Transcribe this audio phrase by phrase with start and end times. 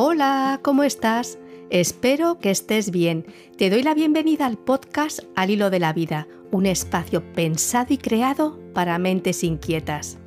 [0.00, 1.40] Hola, ¿cómo estás?
[1.70, 3.26] Espero que estés bien.
[3.56, 7.98] Te doy la bienvenida al podcast Al Hilo de la Vida, un espacio pensado y
[7.98, 10.18] creado para mentes inquietas.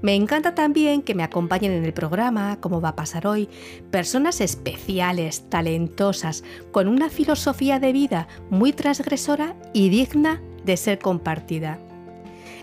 [0.00, 3.50] Me encanta también que me acompañen en el programa, como va a pasar hoy,
[3.90, 6.42] personas especiales, talentosas,
[6.72, 11.78] con una filosofía de vida muy transgresora y digna de ser compartida.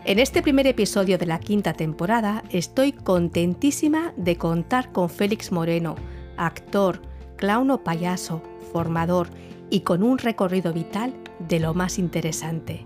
[0.05, 5.93] En este primer episodio de la quinta temporada estoy contentísima de contar con Félix Moreno,
[6.37, 7.01] actor,
[7.35, 8.41] clown o payaso,
[8.71, 9.29] formador
[9.69, 12.85] y con un recorrido vital de lo más interesante.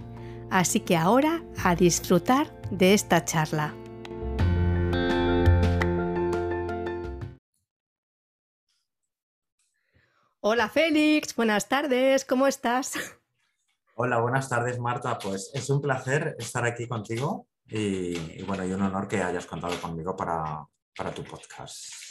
[0.49, 3.73] Así que ahora a disfrutar de esta charla.
[10.43, 12.93] Hola Félix, buenas tardes, ¿cómo estás?
[13.95, 15.19] Hola, buenas tardes Marta.
[15.19, 19.79] Pues es un placer estar aquí contigo y, bueno, y un honor que hayas contado
[19.79, 20.65] conmigo para,
[20.97, 22.10] para tu podcast.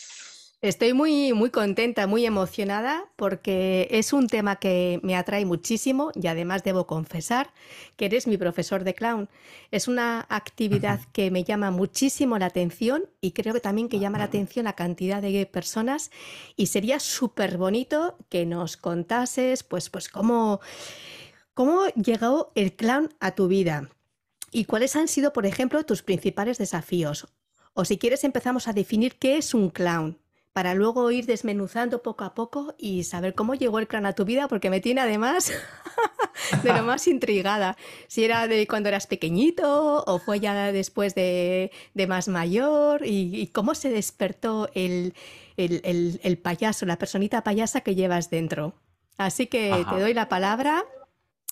[0.62, 6.27] Estoy muy, muy contenta, muy emocionada porque es un tema que me atrae muchísimo y
[6.27, 7.55] además debo confesar
[7.97, 9.31] que eres mi profesor de clown.
[9.70, 14.19] Es una actividad que me llama muchísimo la atención y creo que también que llama
[14.19, 16.11] la atención a cantidad de personas
[16.56, 20.61] y sería súper bonito que nos contases pues, pues cómo,
[21.55, 23.88] cómo llegó el clown a tu vida
[24.50, 27.28] y cuáles han sido, por ejemplo, tus principales desafíos.
[27.72, 30.19] O si quieres empezamos a definir qué es un clown
[30.53, 34.25] para luego ir desmenuzando poco a poco y saber cómo llegó el clan a tu
[34.25, 35.53] vida, porque me tiene además
[36.62, 37.77] de lo más intrigada.
[38.09, 41.71] Si era de cuando eras pequeñito o fue ya después de,
[42.09, 45.15] más mayor y, cómo se despertó el,
[46.43, 48.75] payaso, la personita payasa que llevas dentro.
[49.19, 50.84] Así que te doy la palabra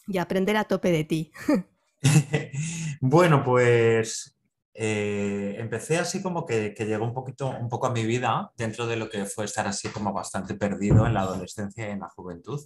[0.07, 1.33] y aprender a tope de ti.
[3.01, 4.38] bueno, pues
[4.81, 8.95] eh, empecé así como que, llegó un poquito, un poco a mi vida dentro de
[8.95, 12.61] lo que fue estar así como bastante perdido en la adolescencia y en la juventud.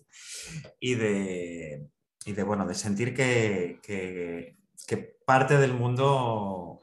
[0.78, 1.88] Y de,
[2.26, 4.56] y de bueno, de sentir que, que,
[5.24, 6.82] parte del mundo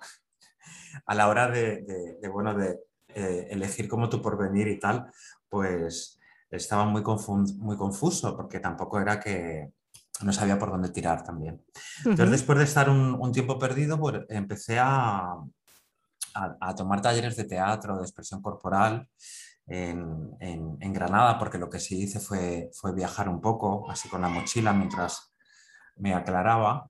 [1.06, 5.12] a la hora de, bueno, de eh, elegir como tu porvenir y tal,
[5.48, 7.04] pues estaba muy,
[7.60, 9.74] muy confuso porque tampoco era que,
[10.26, 11.64] no sabía por dónde tirar también.
[12.00, 15.36] Entonces, después de estar un, tiempo perdido, pues, empecé a,
[16.34, 19.08] a, tomar talleres de teatro, de expresión corporal
[19.68, 24.22] en, en, Granada, porque lo que sí hice fue, fue viajar un poco, así con
[24.22, 25.34] la mochila mientras
[25.96, 26.90] me aclaraba.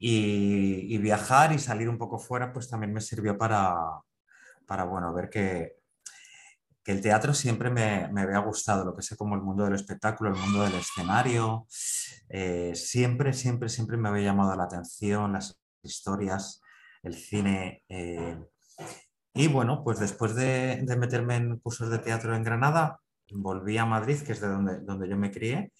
[0.00, 3.76] Y, y, viajar y salir un poco fuera, pues también me sirvió para,
[4.64, 5.77] para bueno, ver que,
[6.92, 10.30] el teatro siempre me, me, había gustado, lo que sé como el mundo del espectáculo,
[10.30, 11.66] el mundo del escenario,
[12.30, 16.60] eh, siempre, siempre, siempre me había llamado la atención las historias,
[17.02, 17.84] el cine.
[17.88, 18.38] Eh,
[19.34, 23.00] y bueno, pues después de, meterme en cursos de teatro en Granada,
[23.30, 25.72] volví a Madrid, que es de donde, donde yo me crié,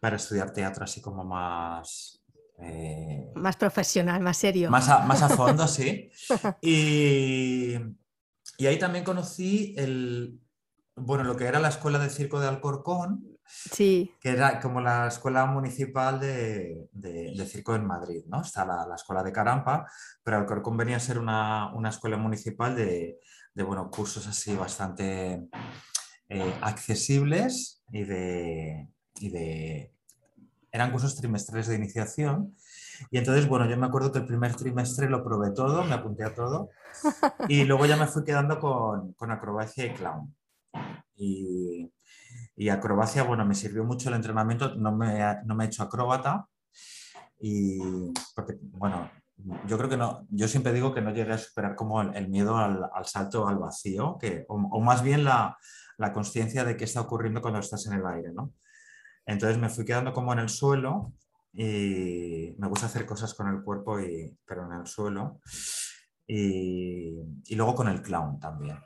[0.00, 2.20] para estudiar teatro así como más...
[2.58, 4.70] Eh, más profesional, más serio.
[4.70, 6.10] Más a, más a fondo, sí.
[6.62, 7.74] Y,
[8.58, 10.41] y ahí también conocí el,
[10.96, 14.12] bueno, lo que era la escuela de circo de Alcorcón, sí.
[14.20, 16.88] que era como la escuela municipal de,
[17.46, 18.42] circo en Madrid, ¿no?
[18.42, 19.86] Está la, escuela de Carampa,
[20.22, 23.18] pero Alcorcón venía a ser una, escuela municipal de,
[23.54, 25.48] bueno, cursos así bastante
[26.28, 29.94] eh, accesibles y de, y de...
[30.70, 32.56] Eran cursos trimestrales de iniciación.
[33.10, 36.24] Y entonces, bueno, yo me acuerdo que el primer trimestre lo probé todo, me apunté
[36.24, 36.70] a todo.
[37.48, 40.34] Y luego ya me fui quedando con, con acrobacia y clown.
[41.24, 46.46] Y, acrobacia, bueno, me sirvió mucho el entrenamiento, no me, no me he hecho acróbata.
[47.38, 47.78] Y
[48.70, 49.10] bueno,
[49.66, 52.56] yo creo que no, yo siempre digo que no llegué a superar como el, miedo
[52.56, 55.56] al, al, salto al vacío, que, o, más bien la,
[55.98, 58.54] la conciencia de qué está ocurriendo cuando estás en el aire, ¿no?
[59.26, 61.12] Entonces me fui quedando como en el suelo
[61.52, 65.40] y me gusta hacer cosas con el cuerpo, y, pero en el suelo.
[66.26, 68.78] Y, y luego con el clown también.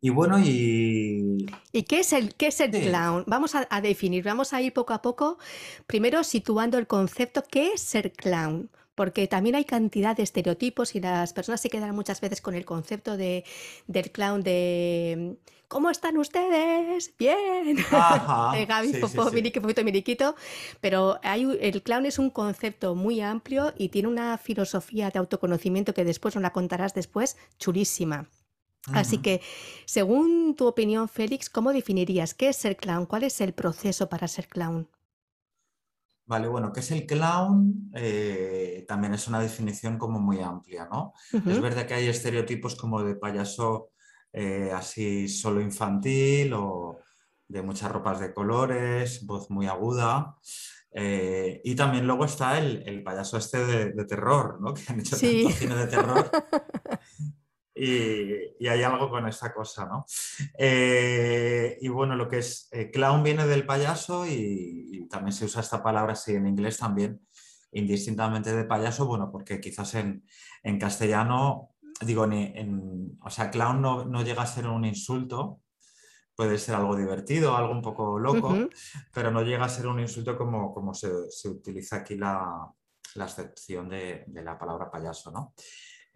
[0.00, 1.46] Y bueno, y...
[1.72, 3.24] ¿Y qué es el, qué es el clown?
[3.26, 5.38] Vamos a, definir, vamos a ir poco a poco,
[5.86, 8.70] primero situando el concepto, ¿qué es ser clown?
[8.94, 12.64] Porque también hay cantidad de estereotipos y las personas se quedan muchas veces con el
[12.64, 13.44] concepto de,
[13.86, 15.36] del clown de
[15.68, 17.14] ¿cómo están ustedes?
[17.16, 17.76] Bien.
[18.52, 20.34] de Gaby, sí, Miriquito.
[20.80, 25.94] Pero hay, el clown es un concepto muy amplio y tiene una filosofía de autoconocimiento
[25.94, 28.28] que después nos la contarás después, chulísima.
[28.92, 29.40] Así que,
[29.84, 33.06] según tu opinión, Félix, ¿cómo definirías qué es ser clown?
[33.06, 34.88] ¿Cuál es el proceso para ser clown?
[36.26, 37.90] Vale, bueno, ¿qué es el clown?
[37.94, 41.14] Eh, también es una definición como muy amplia, ¿no?
[41.32, 43.92] Es verdad que hay estereotipos como de payaso
[44.30, 46.98] eh, así solo infantil o
[47.48, 50.36] de muchas ropas de colores, voz muy aguda.
[50.92, 54.74] Eh, y también luego está el, payaso este de, terror, ¿no?
[54.74, 56.30] que han hecho tanto cine de terror.
[57.78, 60.04] Y, hay algo con esa cosa, ¿no?
[60.58, 65.82] Eh, y bueno, lo que es clown viene del payaso y, también se usa esta
[65.82, 67.20] palabra así en inglés también,
[67.72, 70.24] indistintamente de payaso, bueno, porque quizás en,
[70.62, 71.70] en castellano
[72.00, 75.62] digo, en, o sea, clown no, llega a ser un insulto,
[76.34, 78.54] puede ser algo divertido, algo un poco loco,
[79.12, 81.08] pero no llega a ser un insulto como, como se,
[81.48, 82.70] utiliza aquí la,
[83.14, 85.54] la excepción de, la palabra payaso, ¿no?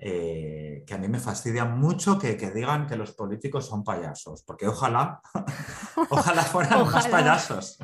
[0.04, 4.66] Eh, que a mí me fastidia mucho que, digan que los políticos son payasos, porque
[4.66, 5.20] ojalá,
[6.10, 7.78] ojalá fueran más payasos.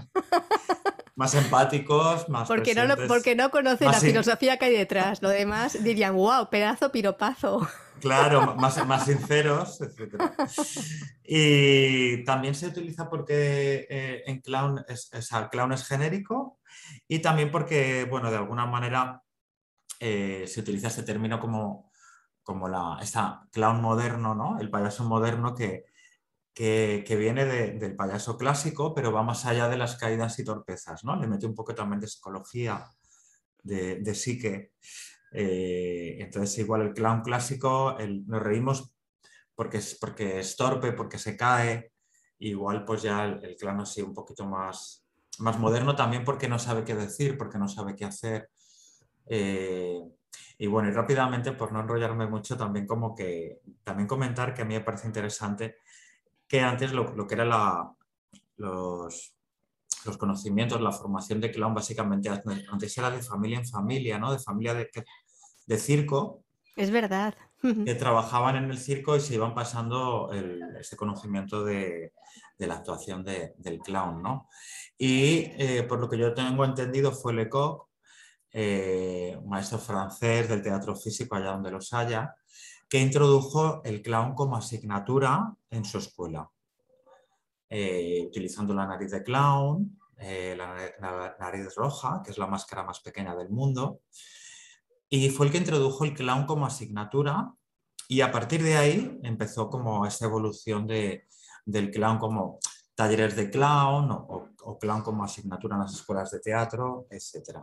[1.15, 5.23] más empáticos, más porque no Porque no conocen la filosofía que hay detrás.
[5.23, 7.69] Lo demás dirían, wow, pedazo piropazo.
[8.01, 10.21] Claro, más, más sinceros, etc.
[11.23, 15.09] Y también se utiliza porque eh, en clown es,
[15.53, 16.59] clown es genérico
[17.07, 19.23] y también porque, bueno, de alguna manera
[20.01, 21.88] eh, se utiliza este término como,
[22.49, 24.59] como la, esta clown moderno, ¿no?
[24.59, 25.85] El payaso moderno que,
[26.55, 31.15] que, viene del payaso clásico, pero va más allá de las caídas y torpezas, ¿no?
[31.17, 32.87] Le mete un poco también de psicología,
[33.63, 34.73] de, de psique.
[35.31, 38.95] Eh, entonces, igual el clown clásico, nos reímos
[39.55, 41.93] porque es, porque es torpe, porque se cae.
[42.39, 45.07] Igual pues ya el, clown así un poquito más,
[45.41, 48.49] más moderno también porque no sabe qué decir, porque no sabe qué hacer.
[49.27, 50.01] Eh,
[50.59, 54.65] y bueno, y rápidamente, por no enrollarme mucho, también como que, también comentar que a
[54.65, 55.77] mí me parece interesante
[56.49, 57.93] que antes lo, lo que era la,
[58.57, 59.35] los,
[60.05, 64.33] los conocimientos, la formación de clown, básicamente antes era de familia en familia, ¿no?
[64.33, 64.91] De familia de,
[65.67, 66.45] de circo.
[66.77, 67.35] Es verdad.
[67.85, 70.31] Que trabajaban en el circo y se iban pasando
[70.79, 72.13] ese conocimiento de,
[72.59, 74.49] la actuación del clown, ¿no?
[74.97, 77.88] Y eh, por lo que yo tengo entendido fue Lecoq,
[78.53, 82.35] eh, maestro francés del teatro físico allá donde los haya,
[82.89, 86.51] que introdujo el clown como asignatura en su escuela.
[87.71, 93.01] Eh, utilizando la nariz de clown, eh, la, nariz roja, que es la máscara más
[93.01, 94.01] pequeña del mundo,
[95.11, 97.53] y fue el que introdujo el clown como asignatura
[98.09, 101.27] y a partir de ahí empezó como esa evolución de,
[101.65, 102.59] del clown como
[102.95, 107.61] talleres de clown o, clown como asignatura en las escuelas de teatro, etc.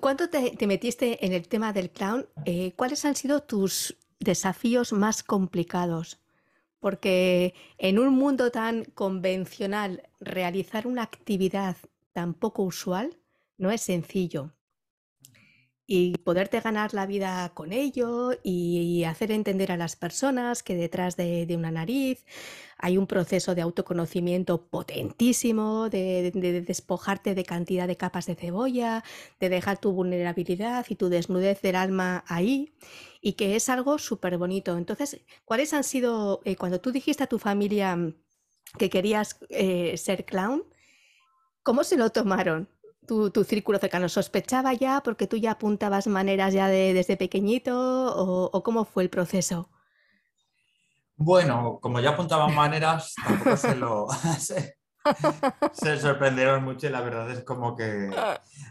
[0.00, 5.22] Cuando te, metiste en el tema del clown, eh, ¿cuáles han sido tus desafíos más
[5.22, 6.22] complicados?
[6.82, 11.76] porque en un mundo tan convencional realizar una actividad
[12.12, 13.16] tan poco usual
[13.56, 14.52] no es sencillo
[15.94, 21.18] y poderte ganar la vida con ello y hacer entender a las personas que detrás
[21.18, 22.24] de, una nariz
[22.78, 26.30] hay un proceso de autoconocimiento potentísimo, de,
[26.66, 29.04] despojarte de cantidad de capas de cebolla,
[29.38, 32.72] de dejar tu vulnerabilidad y tu desnudez del alma ahí
[33.20, 34.78] y que es algo súper bonito.
[34.78, 37.98] Entonces, ¿cuáles han sido, eh, cuando tú dijiste a tu familia
[38.78, 40.64] que querías eh, ser clown,
[41.62, 42.70] ¿cómo se lo tomaron?
[43.06, 44.08] Tu, círculo cercano?
[44.08, 49.10] ¿Sospechaba ya porque tú ya apuntabas maneras ya de, desde pequeñito o, cómo fue el
[49.10, 49.70] proceso?
[51.16, 54.06] Bueno, como ya apuntaban maneras, tampoco se lo...
[55.72, 58.08] se, sorprendieron mucho y la verdad es como que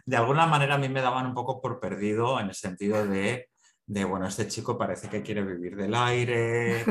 [0.05, 3.49] de alguna manera a mí me daban un poco por perdido en el sentido de,
[3.85, 6.85] de bueno, este chico parece que quiere vivir del aire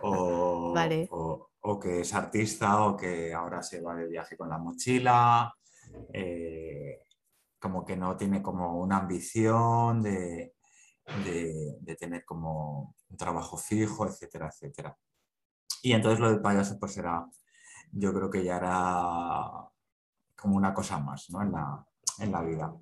[0.00, 0.74] o,
[1.60, 5.54] o, que es artista o que ahora se va de viaje con la mochila
[6.12, 7.02] eh,
[7.58, 10.54] como que no tiene como una ambición de,
[11.24, 14.96] de, tener como un trabajo fijo, etcétera, etcétera.
[15.82, 17.26] Y entonces lo del payaso pues era,
[17.92, 19.70] yo creo que ya era
[20.34, 21.42] como una cosa más ¿no?
[21.42, 21.86] en, la,
[22.18, 22.74] en la vida.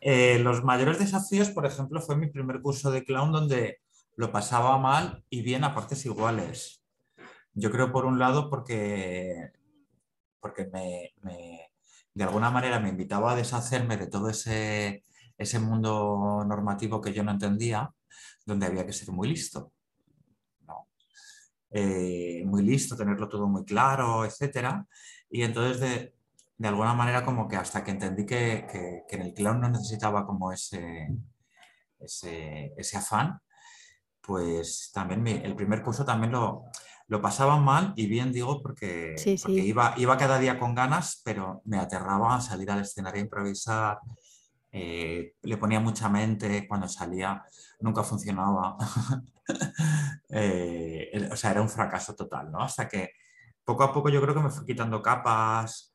[0.00, 3.80] Eh, los mayores desafíos, por ejemplo, fue mi primer curso de clown donde
[4.16, 6.82] lo pasaba mal y bien a partes iguales.
[7.52, 9.52] Yo creo por un lado porque,
[10.40, 11.65] porque me,
[12.16, 15.04] de alguna manera me invitaba a deshacerme de todo ese,
[15.36, 17.90] ese mundo normativo que yo no entendía,
[18.46, 19.72] donde había que ser muy listo.
[21.70, 24.82] Eh, muy listo, tenerlo todo muy claro, etc.
[25.28, 26.14] Y entonces, de,
[26.56, 30.24] de, alguna manera, como que hasta que entendí que, que, en el clown no necesitaba
[30.24, 31.08] como ese,
[31.98, 33.40] ese afán,
[34.22, 36.64] pues también el primer curso también lo,
[37.08, 39.14] lo pasaban mal y bien digo porque,
[39.46, 43.98] iba, iba, cada día con ganas, pero me aterraba salir al escenario a improvisar,
[44.72, 47.42] eh, le ponía mucha mente, cuando salía
[47.80, 48.76] nunca funcionaba.
[50.30, 52.60] eh, o sea, era un fracaso total, ¿no?
[52.60, 53.12] Hasta que
[53.64, 55.94] poco a poco yo creo que me fui quitando capas,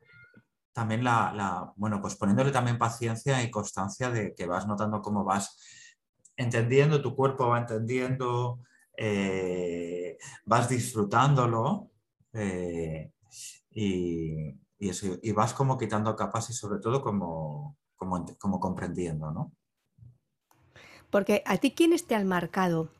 [0.74, 5.58] también la, bueno, pues poniéndole también paciencia y constancia de que vas notando cómo vas
[6.38, 8.60] entendiendo, tu cuerpo va entendiendo,
[9.04, 11.90] eh, vas disfrutándolo
[12.34, 13.12] eh,
[13.72, 19.54] y, y, vas como quitando capas y sobre todo como, como, como comprendiendo, ¿no?
[21.10, 22.92] Porque a ti, ¿quiénes te han marcado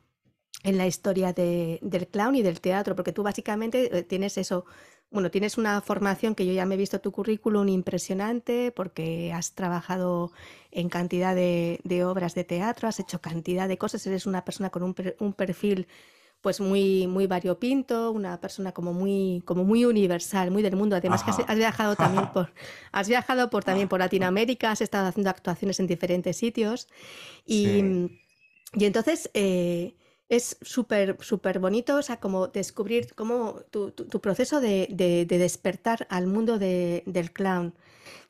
[0.64, 2.96] en la historia del clown y del teatro?
[2.96, 4.64] Porque tú básicamente eh, tienes eso,
[5.12, 9.52] bueno, tienes una formación que yo ya me he visto tu currículum impresionante porque has
[9.52, 10.32] trabajado
[10.70, 14.82] en cantidad de, obras de teatro, has hecho cantidad de cosas, eres una persona con
[14.82, 15.86] un, un perfil
[16.42, 20.96] pues muy, muy variopinto, una persona como muy, como muy universal, muy del mundo.
[20.96, 22.52] Además que has, viajado también por,
[22.92, 26.88] has viajado por también por Latinoamérica, has estado haciendo actuaciones en diferentes sitios.
[27.46, 28.10] Y,
[28.74, 29.94] y entonces eh,
[30.32, 36.06] es súper, súper bonito, o sea, como descubrir cómo tu, tu, proceso de, de, despertar
[36.08, 37.74] al mundo del clown.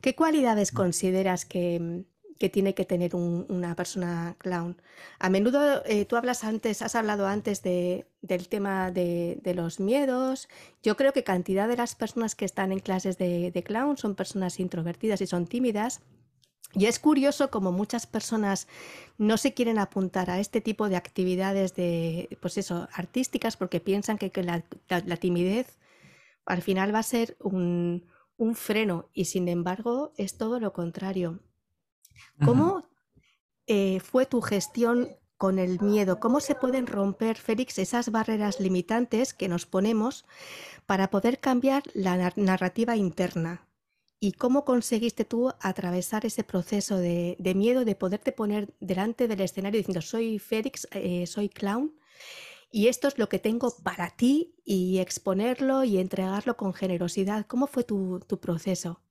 [0.01, 0.75] ¿Qué cualidades mm.
[0.75, 2.03] consideras que,
[2.43, 4.75] que tiene que tener una persona clown.
[5.17, 10.49] A menudo eh, tú hablas antes, has hablado antes de, del tema de, los miedos.
[10.81, 14.59] Yo creo que cantidad de las personas que están en clases de, clown son personas
[14.59, 16.01] introvertidas y son tímidas.
[16.75, 18.67] Y es curioso como muchas personas
[19.17, 24.17] no se quieren apuntar a este tipo de actividades de, pues eso, artísticas porque piensan
[24.17, 25.77] que, la, timidez
[26.45, 31.39] al final va a ser un, un freno y sin embargo es todo lo contrario.
[32.43, 32.89] ¿Cómo
[33.67, 36.19] eh, fue tu gestión con el miedo?
[36.19, 40.25] ¿Cómo se pueden romper, Félix, esas barreras limitantes que nos ponemos
[40.85, 43.67] para poder cambiar la narrativa interna?
[44.23, 49.79] ¿Y cómo conseguiste tú atravesar ese proceso de, miedo, de poderte poner delante del escenario
[49.79, 51.93] diciendo, soy Félix, eh, soy clown,
[52.71, 57.47] y esto es lo que tengo para ti, y exponerlo y entregarlo con generosidad?
[57.47, 59.01] ¿Cómo fue tu proceso?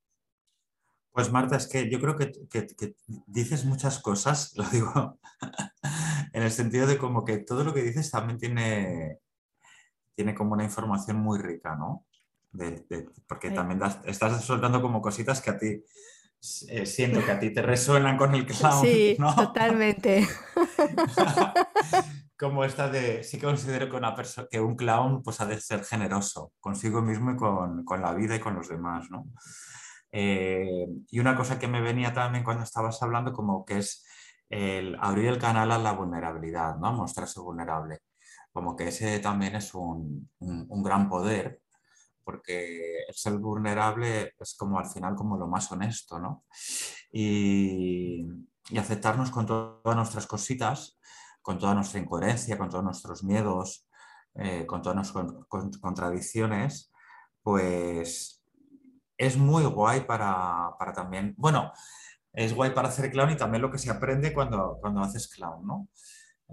[1.11, 2.33] Pues Marta, es que yo creo que,
[3.27, 5.19] dices muchas cosas, lo digo
[6.33, 9.19] en el sentido de como que todo lo que dices también tiene,
[10.15, 12.07] tiene como una información muy rica, ¿no?
[13.27, 15.85] Porque también estás soltando como cositas que a ti
[16.69, 18.83] eh, siento que a ti te resuenan con el clown.
[18.85, 20.29] Sí, totalmente.
[22.39, 24.17] como esta de, sí que considero que, una
[24.51, 28.35] que un clown pues ha de ser generoso consigo mismo y con, con la vida
[28.35, 29.27] y con los demás, ¿no?
[30.11, 34.05] Eh, y una cosa que me venía también cuando estabas hablando, como que es
[34.51, 36.93] el abrir el canal a la vulnerabilidad, ¿no?
[36.93, 38.01] Mostrarse vulnerable.
[38.53, 41.62] Como que ese también es un, un, gran poder,
[42.25, 46.45] porque el ser vulnerable es como al final como lo más honesto, ¿no?
[47.13, 48.27] Y,
[48.79, 50.99] aceptarnos con todas nuestras cositas,
[51.43, 53.87] con toda nuestra incoherencia, con todos nuestros miedos,
[54.35, 56.91] eh, con todas nuestras contradicciones,
[57.43, 58.43] pues
[59.19, 61.73] es muy guay para, también, bueno,
[62.33, 65.67] es guay para hacer clown y también lo que se aprende cuando, cuando haces clown,
[65.67, 65.89] ¿no?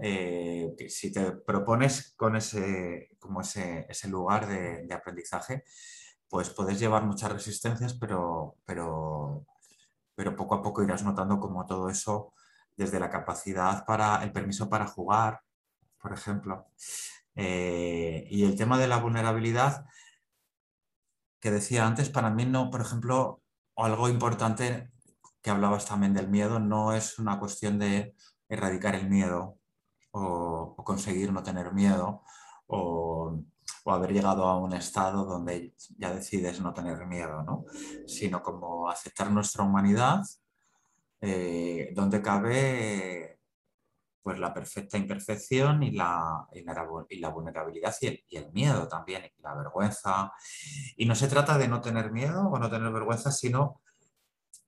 [0.02, 5.64] Eh, si te propones con ese, como ese, lugar de, aprendizaje,
[6.28, 9.44] pues puedes llevar muchas resistencias, pero, pero,
[10.14, 12.32] pero poco a poco irás notando como todo eso,
[12.76, 15.40] desde la capacidad para el permiso para jugar,
[16.00, 16.68] por ejemplo,
[17.34, 19.84] eh, y el tema de la vulnerabilidad,
[21.40, 23.42] que decía antes, para mí no, por ejemplo,
[23.76, 24.90] algo importante
[25.42, 28.14] que hablabas también del miedo, no es una cuestión de
[28.48, 29.59] erradicar el miedo
[30.12, 32.22] o, conseguir no tener miedo
[32.66, 33.38] o,
[33.86, 37.64] haber llegado a un estado donde ya decides no tener miedo, ¿no?
[38.06, 40.20] sino como aceptar nuestra humanidad,
[41.20, 43.40] eh, donde cabe
[44.22, 49.54] pues la perfecta imperfección y la, y la, vulnerabilidad y el, miedo también, y la
[49.54, 50.32] vergüenza.
[50.96, 53.80] Y no se trata de no tener miedo o no tener vergüenza, sino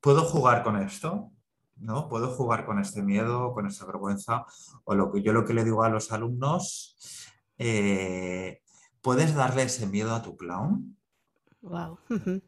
[0.00, 1.30] puedo jugar con esto,
[1.82, 2.08] ¿no?
[2.08, 4.44] Puedo jugar con este miedo, con esta vergüenza,
[4.84, 6.96] o lo que yo lo que le digo a los alumnos,
[7.58, 8.62] eh,
[9.00, 10.96] puedes darle ese miedo a tu clown.
[11.60, 11.98] Wow.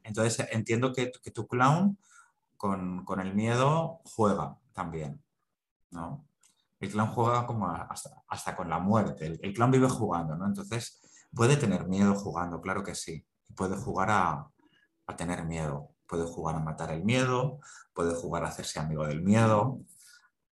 [0.02, 1.98] Entonces entiendo que, que tu clown
[2.56, 5.22] con, con, el miedo juega también,
[5.90, 6.26] ¿no?
[6.84, 9.38] el clown juega como hasta, con la muerte.
[9.40, 10.46] El, clown vive jugando, ¿no?
[10.46, 11.00] Entonces
[11.32, 13.26] puede tener miedo jugando, claro que sí.
[13.56, 14.50] Puede jugar a,
[15.16, 15.93] tener miedo.
[16.06, 17.60] Puede jugar a matar el miedo,
[17.92, 19.80] puede jugar a hacerse amigo del miedo,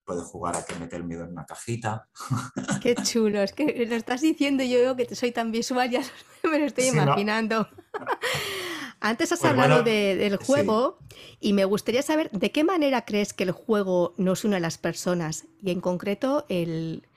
[0.09, 2.07] puede jugar a que mete el miedo en una cajita.
[2.81, 6.01] Qué chulo, es que lo estás diciendo yo que soy tan visual, ya
[6.43, 7.67] me lo estoy imaginando.
[9.01, 10.97] Antes has pues hablado del juego
[11.39, 14.77] y me gustaría saber de qué manera crees que el juego nos une a las
[14.77, 17.07] personas y en concreto el,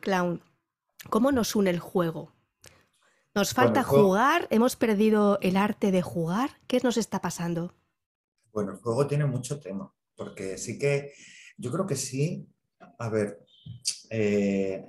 [0.00, 0.42] clown.
[1.10, 2.32] ¿Cómo nos une el juego?
[3.34, 4.46] ¿Nos falta jugar?
[4.50, 6.60] ¿Hemos perdido el arte de jugar?
[6.68, 7.74] ¿Qué nos está pasando?
[8.52, 11.12] Bueno, el juego tiene mucho tema, porque sí que,
[11.56, 12.46] yo creo que sí,
[12.98, 13.40] a ver,
[14.10, 14.84] eh,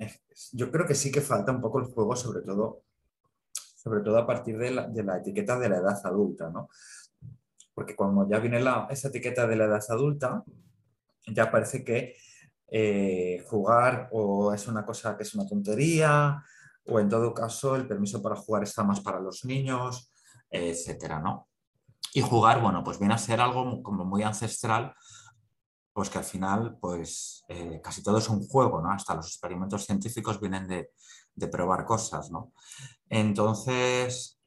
[0.52, 2.84] yo creo que sí que falta un poco el juego, sobre todo,
[3.54, 6.70] sobre todo a partir de la, etiqueta de la edad adulta, ¿no?
[7.74, 10.44] Porque cuando ya viene esa etiqueta de la edad adulta,
[11.28, 12.16] ya parece que
[12.68, 16.44] eh, jugar o es una cosa que es una tontería,
[16.86, 20.12] o en todo caso el permiso para jugar está más para los niños,
[20.50, 21.48] etcétera, ¿no?
[22.14, 24.94] Y jugar, bueno, pues viene a ser algo como muy ancestral,
[25.94, 28.92] pues que al final, pues eh, casi todo es un juego, ¿no?
[28.92, 30.90] Hasta los experimentos científicos vienen de,
[31.48, 32.54] probar cosas, ¿no?
[33.10, 34.40] Entonces,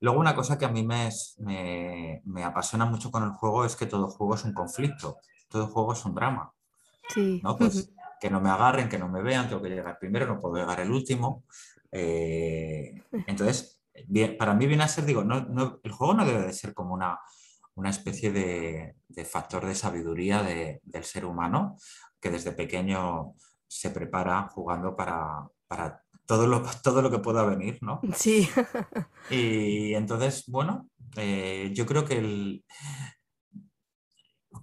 [0.00, 1.10] luego una cosa que a mí me,
[2.24, 5.92] me, apasiona mucho con el juego es que todo juego es un conflicto, todo juego
[5.92, 6.52] es un drama.
[7.08, 7.40] Sí.
[7.42, 7.56] ¿no?
[7.56, 10.56] Pues que no me agarren, que no me vean, tengo que llegar primero, no puedo
[10.56, 11.44] llegar el último.
[11.90, 16.52] Eh, entonces, bien, para mí viene a ser, digo, no, el juego no debe de
[16.52, 17.18] ser como una,
[17.74, 21.76] una especie de, factor de sabiduría del ser humano
[22.20, 23.34] que desde pequeño
[23.66, 25.48] se prepara jugando para,
[26.26, 28.00] todo, lo, todo lo que pueda venir, ¿no?
[28.14, 28.48] Sí.
[29.30, 32.64] Y entonces, bueno, eh, yo creo que el,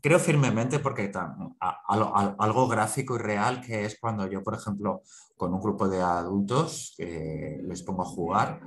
[0.01, 1.11] creo firmemente porque
[1.59, 5.01] algo gráfico y real que es cuando yo, por ejemplo,
[5.35, 8.61] con un grupo de adultos les pongo a jugar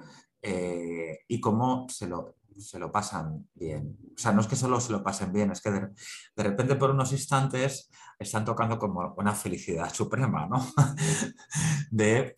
[0.51, 3.99] eh, y cómo se lo, se lo pasan bien.
[4.17, 5.93] O sea, no es que solo se lo pasen bien, es que de,
[6.37, 10.65] repente por unos instantes están tocando como una felicidad suprema, ¿no?
[11.91, 12.35] de,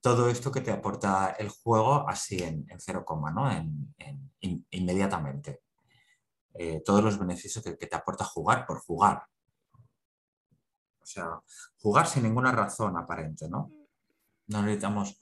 [0.00, 3.48] todo esto que te aporta el juego así en, cero coma, ¿no?
[4.70, 5.62] inmediatamente.
[6.54, 9.22] Eh, todos los beneficios que, te aporta jugar por jugar.
[11.00, 11.40] O sea,
[11.78, 13.70] jugar sin ninguna razón aparente, ¿no?
[14.48, 15.16] No necesitamos...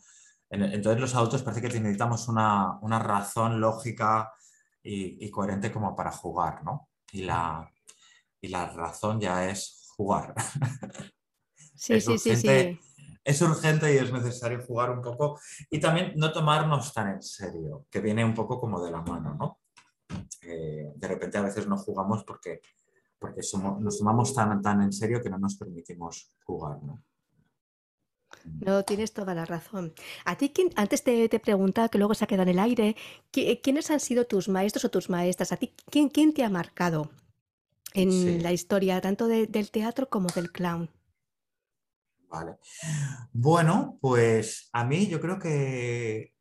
[0.51, 4.33] Entonces los adultos parece que necesitamos una, razón lógica
[4.83, 6.89] y, coherente como para jugar, ¿no?
[7.13, 7.73] Y la,
[8.41, 10.35] y la razón ya es jugar.
[11.77, 12.81] Sí, sí, sí, sí.
[13.23, 15.39] Es urgente y es necesario jugar un poco
[15.71, 19.35] y también no tomarnos tan en serio, que viene un poco como de la mano,
[19.35, 19.61] ¿no?
[20.43, 22.61] de repente a veces no jugamos porque,
[23.19, 26.83] porque somos, nos tomamos tan, tan en serio que no nos permitimos jugar.
[26.83, 27.05] ¿no?
[28.61, 29.93] No, tienes toda la razón.
[30.25, 32.97] A ti, antes te, te preguntaba, que luego se ha quedado en el aire,
[33.31, 35.53] ¿quiénes han sido tus maestros o tus maestras?
[35.53, 37.11] ¿A ti quién, quién te ha marcado
[37.95, 40.91] en la historia, tanto del teatro como del clown?
[42.29, 42.59] Vale.
[43.33, 46.33] Bueno, pues a mí yo creo que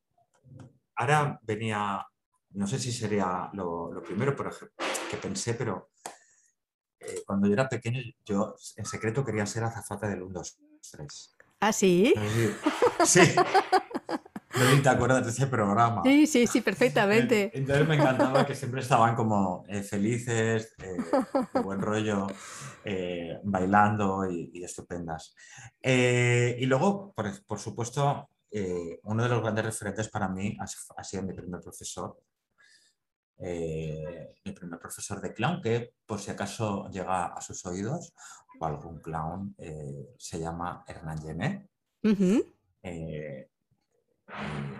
[0.96, 2.06] ahora venía
[2.52, 4.76] no sé si sería lo, primero por ejemplo,
[5.10, 5.92] que pensé, pero
[7.00, 10.60] eh, cuando yo era pequeño, yo en secreto quería ser azafata del 1, 2,
[10.92, 11.36] 3.
[11.60, 12.14] ¿Ah, sí?
[13.06, 13.22] Sí.
[14.56, 16.02] No te acuerdas de ese programa.
[16.04, 17.52] Sí, sí, sí, perfectamente.
[17.54, 20.98] Entonces me encantaba que siempre estaban como eh, felices, eh,
[21.54, 22.28] de buen rollo,
[23.44, 25.36] bailando y, estupendas.
[25.82, 28.30] y luego, por, supuesto,
[29.04, 32.18] uno de los grandes referentes para mí ha sido mi primer profesor,
[33.42, 38.14] eh, mi primer profesor de clown, que por si acaso llega a sus oídos,
[38.60, 41.70] o algún clown, eh, se llama Hernán Gené.
[42.84, 43.50] Eh,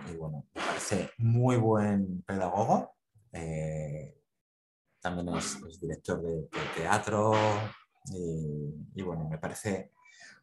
[0.08, 2.94] y, bueno, me parece muy buen pedagogo.
[5.00, 7.32] también es, director de, teatro
[8.12, 9.92] y, bueno, me parece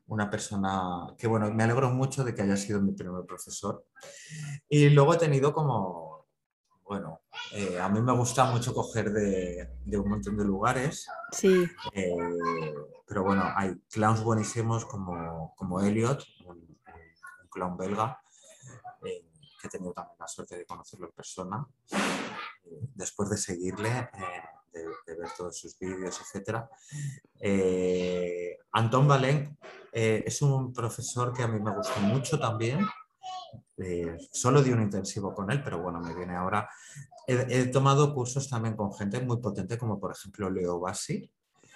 [0.07, 3.85] una persona que, bueno, me alegro mucho de que haya sido mi primer profesor.
[4.69, 6.06] Y luego he tenido como
[6.87, 7.21] bueno,
[7.51, 11.07] eh, a mí me gusta mucho coger de, un montón de lugares.
[11.31, 11.67] Sí.
[11.93, 12.15] Eh,
[13.05, 16.77] pero bueno, hay clowns buenísimos como, como Elliot, un,
[17.49, 18.21] clown belga,
[19.03, 19.25] eh,
[19.59, 21.67] que he tenido también la suerte de conocerlo en persona.
[22.95, 24.09] después de seguirle,
[24.71, 26.63] de, ver todos sus vídeos, etc.
[28.71, 29.57] Anton Valen
[29.91, 32.79] es un profesor que a mí me gusta mucho también.
[33.79, 36.67] Eh, solo di un intensivo con él, pero bueno, me viene ahora.
[37.27, 41.29] He, tomado cursos también con gente muy potente, como por ejemplo Leo Bassi.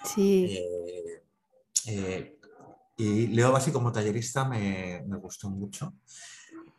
[0.04, 0.58] Sí.
[0.58, 1.22] Eh,
[1.86, 2.38] eh,
[2.96, 5.94] y Leo Bassi como tallerista me, me gustó mucho.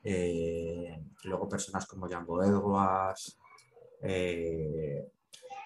[0.04, 3.38] luego personas como Django Edwards.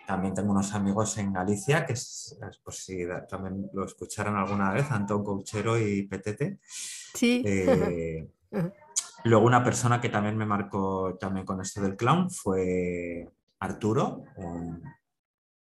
[0.06, 1.96] también tengo unos amigos en Galicia que,
[2.64, 6.60] por si también lo escucharon alguna vez, Antón Couchero y Petete.
[7.16, 7.42] Sí.
[9.24, 13.30] Luego una persona que también me marcó también con esto del clown fue
[13.60, 14.24] Arturo,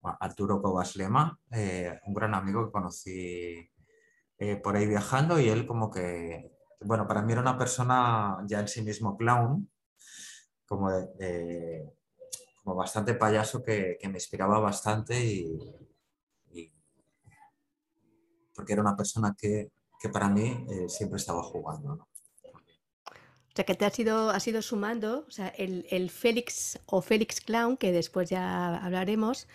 [0.02, 3.70] Arturo Cobaslema, eh, un gran amigo que conocí
[4.38, 8.60] eh, por ahí viajando y él como que bueno, para mí era una persona ya
[8.60, 9.68] en sí mismo clown,
[10.66, 10.88] como,
[12.62, 15.58] como bastante payaso que, me inspiraba bastante y,
[18.54, 19.70] porque era una persona que,
[20.12, 22.06] para mí eh, siempre estaba jugando.
[23.56, 27.00] O sea, que te has ido, has ido sumando, o sea, el, el, Félix o
[27.00, 29.48] Félix Clown, que después ya hablaremos,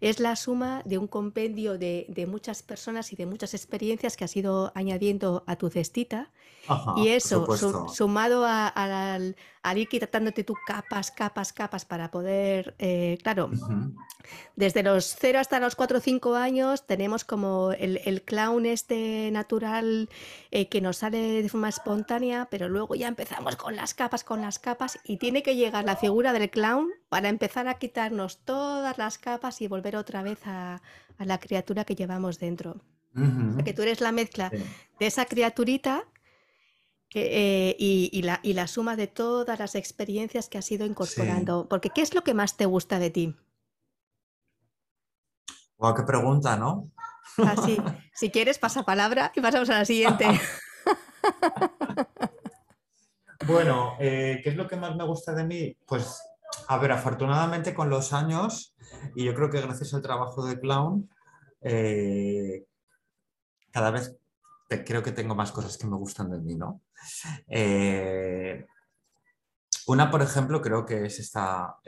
[0.00, 4.22] es la suma de un compendio de, de muchas personas y de muchas experiencias que
[4.22, 6.30] has ido añadiendo a tu cestita.
[6.98, 7.46] y eso,
[7.88, 13.50] sumado a, al, al, ir quitándote tú capas, capas, capas para poder, eh, claro,
[14.56, 19.30] desde los 0 hasta los 4 o 5 años tenemos como el, el clown este
[19.32, 20.08] natural
[20.50, 24.42] eh, que nos sale de forma espontánea, pero luego ya empezamos con las capas, con
[24.42, 28.98] las capas, y tiene que llegar la figura del clown para empezar a quitarnos todas
[28.98, 30.80] las capas y volver otra vez a,
[31.18, 32.80] la criatura que llevamos dentro.
[33.64, 36.04] que tú eres la mezcla de esa criaturita
[37.14, 41.66] eh, y, la, y, la, suma de todas las experiencias que has ido incorporando.
[41.68, 43.36] Porque, ¿qué es lo que más te gusta de ti?
[45.78, 46.90] Wow, qué pregunta, ¿no?
[47.38, 47.78] Así.
[48.14, 50.26] si quieres, pasa palabra y pasamos a la siguiente.
[53.48, 55.76] bueno, eh, ¿qué es lo que más me gusta de mí?
[55.86, 56.22] Pues
[56.66, 58.74] a ver, afortunadamente con los años,
[59.14, 61.08] y yo creo que gracias al trabajo de Clown,
[61.60, 62.66] eh,
[63.70, 64.16] cada vez
[64.84, 66.82] creo que tengo más cosas que me gustan de mí, ¿no?
[67.46, 68.66] Eh,
[69.86, 71.78] una, por ejemplo, creo que es esta,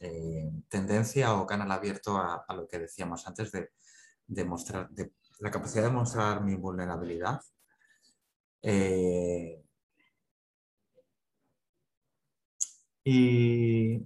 [0.00, 5.84] eh, tendencia o canal abierto a, lo que decíamos antes de, mostrar, de la capacidad
[5.84, 7.42] de mostrar mi vulnerabilidad.
[13.04, 14.00] Y,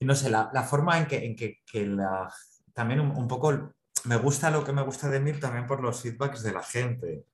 [0.00, 2.32] no sé, la, forma en que, en que, la,
[2.72, 6.42] también un, poco me gusta lo que me gusta de mí también por los feedbacks
[6.42, 7.26] de la gente.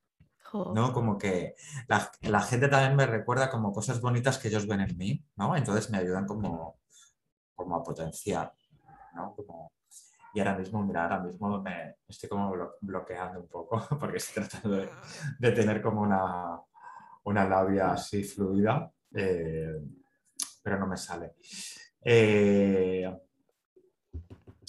[0.52, 0.92] ¿no?
[0.92, 1.54] Como que
[1.86, 5.54] la, gente también me recuerda como cosas bonitas que ellos ven en mí, ¿no?
[5.54, 6.80] Entonces me ayudan como,
[7.54, 8.52] como a potenciar,
[9.14, 9.36] ¿no?
[10.32, 14.86] y ahora mismo, mira, ahora mismo me estoy como bloqueando un poco porque estoy tratando
[15.38, 16.60] de tener como una,
[17.24, 19.80] una labia así fluida, eh,
[20.62, 21.34] pero no me sale.
[22.02, 23.10] Eh,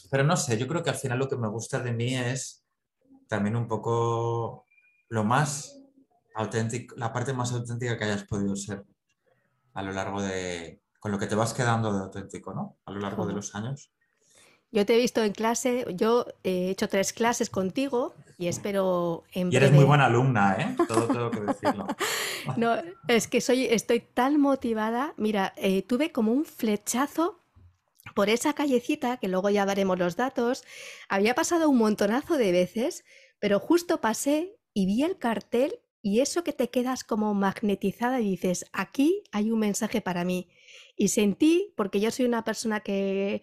[0.10, 2.66] pero no sé, yo creo que al final lo que me gusta de mí es
[3.28, 4.68] también un poco
[5.10, 5.82] lo más
[6.36, 8.84] auténtico, la parte más auténtica que hayas podido ser
[9.74, 12.78] a lo largo de, con lo que te vas quedando de auténtico, ¿no?
[12.86, 13.94] A lo largo de los años.
[14.72, 19.52] Yo te he visto en clase, yo he hecho tres clases contigo y espero en
[19.52, 20.76] Y eres muy buena alumna, ¿eh?
[20.88, 21.88] Todo tengo que decirlo.
[22.58, 22.76] no,
[23.08, 25.14] es que soy, estoy tan motivada.
[25.18, 27.42] Mira, eh, tuve como un flechazo
[28.16, 30.64] por esa callecita, que luego ya daremos los datos.
[31.10, 33.04] Había pasado un montonazo de veces,
[33.40, 38.32] pero justo pasé y vi el cartel y eso que te quedas como magnetizada y
[38.32, 40.50] dices, aquí hay un mensaje para mí.
[40.96, 43.42] Y sentí, porque yo soy una persona que,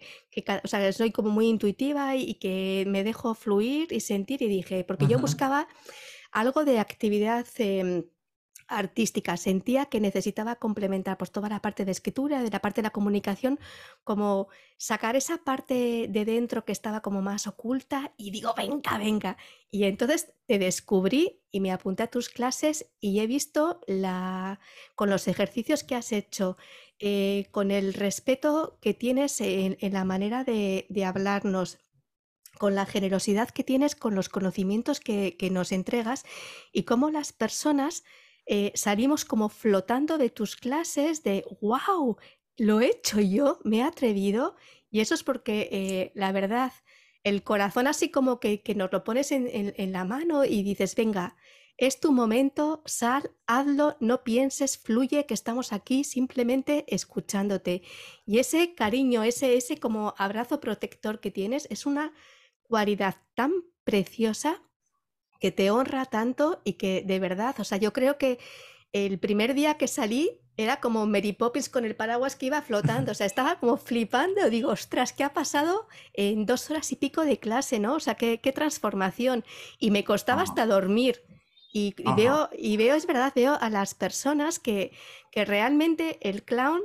[0.63, 4.83] o sea, soy como muy intuitiva y, que me dejo fluir y sentir y dije,
[4.83, 5.67] porque yo buscaba
[6.31, 8.03] algo de actividad em,
[8.69, 12.87] artística, sentía que necesitaba complementar pues toda la parte de escritura, de la parte de
[12.87, 13.59] la comunicación,
[14.03, 19.37] como sacar esa parte de dentro que estaba como más oculta y digo, venga, venga.
[19.71, 24.59] Y entonces te descubrí y me apunté a tus clases y he visto la,
[24.95, 26.57] con los ejercicios que has hecho,
[26.99, 31.79] eh, con el respeto que tienes en, la manera de, hablarnos,
[32.57, 36.25] con la generosidad que tienes con los conocimientos que, nos entregas
[36.73, 38.03] y cómo las personas
[38.51, 42.17] eh, salimos como flotando de tus clases de, wow,
[42.57, 44.55] lo he hecho yo, me he atrevido
[44.91, 46.73] y eso es porque eh, la verdad,
[47.23, 51.35] el corazón así como que, nos lo pones en la mano y dices, venga,
[51.79, 57.83] es tu momento, sal, hazlo, no pienses, fluye, que estamos aquí simplemente escuchándote.
[58.25, 62.11] Y ese cariño, ese, ese como abrazo protector que tienes es una
[62.63, 63.53] cualidad tan
[63.85, 64.61] preciosa
[65.39, 68.39] que te honra tanto y que de verdad, o sea, yo creo que
[68.91, 73.13] el primer día que salí era como Mary Poppins con el paraguas que iba flotando,
[73.13, 77.23] o sea, estaba como flipando, digo, ostras, ¿qué ha pasado en dos horas y pico
[77.23, 77.95] de clase, no?
[77.95, 79.45] O sea, qué, qué transformación.
[79.79, 81.23] Y me costaba hasta dormir.
[81.71, 84.91] Y, veo, y veo, es verdad, veo a las personas que,
[85.31, 86.81] que realmente el clown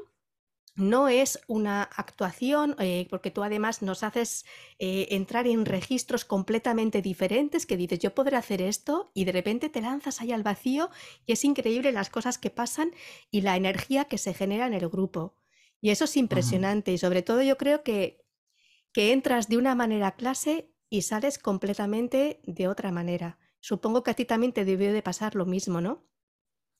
[0.76, 4.44] no es una actuación, eh, porque tú además nos haces
[4.78, 9.68] eh, entrar en registros completamente diferentes, que dices, yo podré hacer esto, y de repente
[9.68, 10.90] te lanzas ahí al vacío
[11.26, 12.92] y es increíble las cosas que pasan
[13.30, 15.36] y la energía que se genera en el grupo.
[15.80, 18.24] Y eso es impresionante, y sobre todo yo creo que,
[18.92, 23.38] que entras de una manera a clase y sales completamente de otra manera.
[23.60, 26.04] supongo que a ti también te debió de pasar lo mismo, ¿no?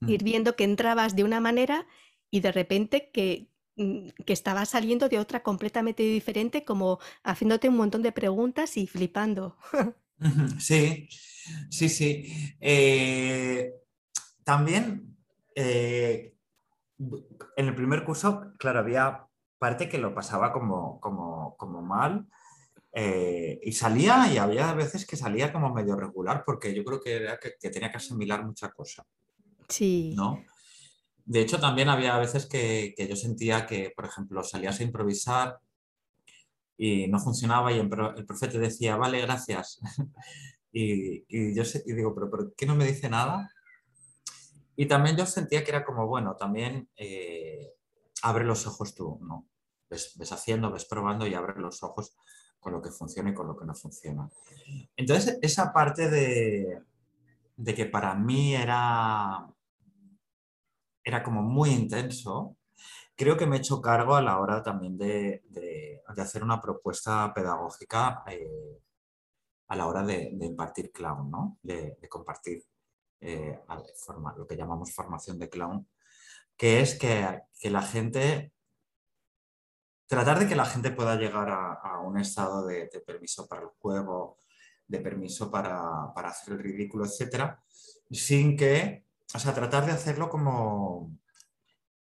[0.07, 1.87] Ir viendo que entrabas de una manera
[2.31, 8.03] y de repente que, que estabas saliendo de otra completamente diferente, como haciéndote un montón
[8.03, 9.57] de preguntas y flipando.
[10.59, 11.09] Sí,
[11.69, 12.57] sí, sí.
[12.61, 13.75] Eh,
[14.45, 15.19] también
[15.55, 16.35] eh,
[17.57, 19.27] en el primer curso, claro, había
[19.59, 22.27] parte que lo pasaba como, como, como mal
[22.93, 27.17] eh, y salía y había veces que salía como medio regular porque yo creo que
[27.17, 29.05] era que, que tenía que asimilar mucha cosa,
[29.69, 30.45] Sí, ¿no?
[31.25, 35.59] De hecho, también había veces que, yo sentía que, por ejemplo, salías a improvisar
[36.77, 39.81] y no funcionaba y el, pro- el profe te decía, vale, gracias.
[40.77, 43.49] Y, yo digo, ¿pero por qué no me dice nada?
[44.75, 47.75] Y también yo sentía que era como, bueno, también eh,
[48.23, 49.47] abre los ojos tú, ¿no?
[49.89, 52.17] Ves, haciendo, ves probando y abre los ojos
[52.59, 54.29] con lo que funciona y con lo que no funciona.
[54.97, 59.47] Entonces, esa parte de que para mí era,
[61.05, 62.57] era como muy intenso,
[63.17, 67.33] creo que me he hecho cargo a la hora también de, de- hacer una propuesta
[67.35, 68.81] pedagógica eh,
[69.69, 71.59] a la hora de, impartir clown, ¿no?
[71.63, 72.65] De, compartir
[73.21, 73.59] eh,
[74.37, 75.89] lo que llamamos formación de clown,
[76.57, 78.53] que es que, que la gente,
[80.07, 83.63] tratar de que la gente pueda llegar a, a un estado de, de permiso para
[83.63, 84.39] el juego,
[84.87, 87.63] de permiso para, para hacer el ridículo, etcétera,
[88.11, 91.17] sin que, o sea, tratar de hacerlo como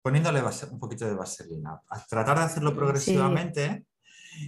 [0.01, 2.75] poniéndole vase- un poquito de vaselina, a tratar de hacerlo Sí.
[2.77, 3.85] progresivamente.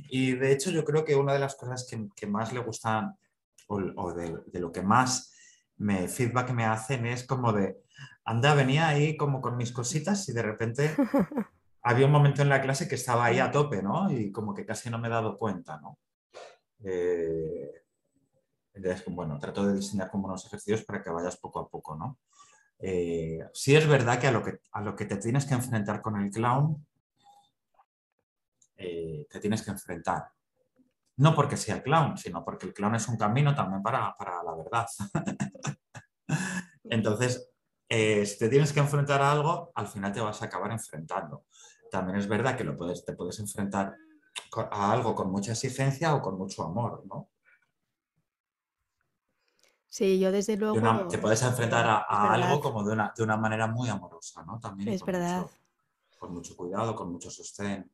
[0.10, 3.18] Y de hecho yo creo que una de las cosas que, que más le gustan
[3.68, 5.34] o, o de, de lo que más
[5.78, 7.78] me feedback me hacen es como de,
[8.26, 10.96] anda, venía ahí como con mis cositas y de repente
[11.82, 14.12] había un momento en la clase que estaba ahí a tope, ¿no?
[14.12, 15.98] Y como que casi no me he dado cuenta, ¿no?
[16.84, 17.72] Eh,
[18.74, 22.20] entonces, bueno, trato de diseñar como unos ejercicios para que vayas poco a poco, ¿no?
[22.80, 26.02] Eh, sí es verdad que a lo que, a lo que te tienes que enfrentar
[26.02, 26.86] con el clown,
[28.78, 30.30] eh, te tienes que enfrentar.
[31.18, 34.44] No porque sea el clown, sino porque el clown es un camino también para, para
[34.44, 34.86] la verdad.
[36.84, 37.50] Entonces,
[37.90, 41.46] eh, si te tienes que enfrentar a algo, al final te vas a acabar enfrentando.
[41.90, 43.96] También es verdad que lo puedes, te puedes enfrentar
[44.72, 47.30] a algo con mucha exigencia o con mucho amor, ¿no?
[49.88, 53.14] Sí, yo desde De una- luego, te puedes enfrentar a, a algo como de una,
[53.16, 54.60] de una manera muy amorosa, ¿no?
[54.60, 55.42] También es con verdad.
[55.42, 55.54] mucho,
[56.20, 57.90] con mucho cuidado, con mucho sostén.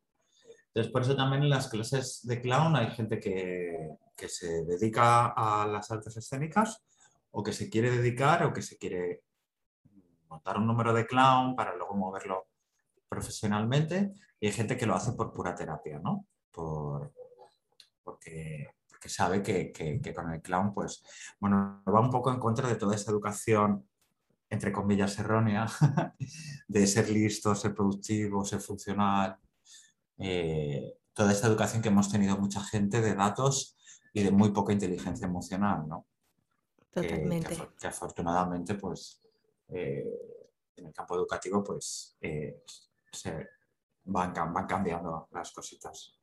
[0.67, 5.27] Entonces, por eso también en las clases de clown hay gente que, que se dedica
[5.27, 6.81] a las artes escénicas
[7.31, 9.21] o que se quiere dedicar o que se quiere
[10.29, 12.47] montar un número de clown para luego moverlo
[13.07, 16.25] profesionalmente y hay gente que lo hace por pura terapia, ¿no?
[16.51, 17.11] Por,
[18.03, 18.67] porque,
[19.03, 21.03] porque sabe que, que- que con el clown, pues,
[21.37, 23.85] bueno, va un poco en contra de toda esa educación,
[24.49, 25.67] entre comillas, errónea,
[26.69, 29.37] de ser listo, ser productivo, ser funcional,
[30.19, 33.75] eh, toda esta educación que hemos tenido mucha gente de datos
[34.13, 36.05] y de muy poca inteligencia emocional, ¿no?
[36.93, 37.57] Que, que Totalmente.
[37.77, 39.19] que afortunadamente, pues,
[39.67, 40.05] eh,
[40.77, 42.63] en el campo educativo, pues, eh,
[43.11, 43.47] se
[44.05, 46.17] van, van cambiando las cositas.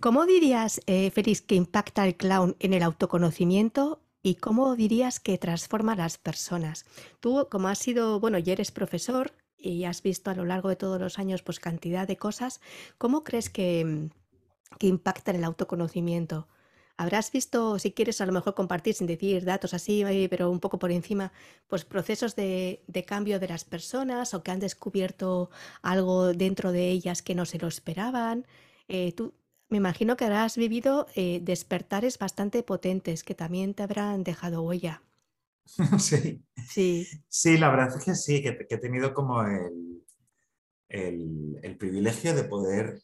[0.00, 5.38] ¿Cómo dirías, eh, Félix, que impacta el clown en el autoconocimiento y cómo dirías que
[5.38, 6.86] transforma a las personas?
[7.20, 10.76] Tú, como has sido, bueno, ya eres profesor y has visto a lo largo de
[10.76, 12.60] todos los años, pues cantidad de cosas,
[12.98, 14.10] ¿cómo crees que, mm,
[14.78, 16.48] que impacta en el autoconocimiento?
[16.96, 20.60] Habrás visto, si quieres, a lo mejor compartir sin decir datos así, eh, pero un
[20.60, 21.32] poco por encima,
[21.66, 25.50] pues procesos de, de cambio de las personas o que han descubierto
[25.82, 28.46] algo dentro de ellas que no se lo esperaban.
[28.88, 29.34] Eh, tú,
[29.68, 35.02] me imagino que habrás vivido eh, despertares bastante potentes que también te habrán dejado huella.
[35.98, 36.44] Sí.
[36.62, 40.04] Sí, Sí, la verdad es que sí, que, que he tenido como el,
[40.88, 43.00] el- el privilegio de poder,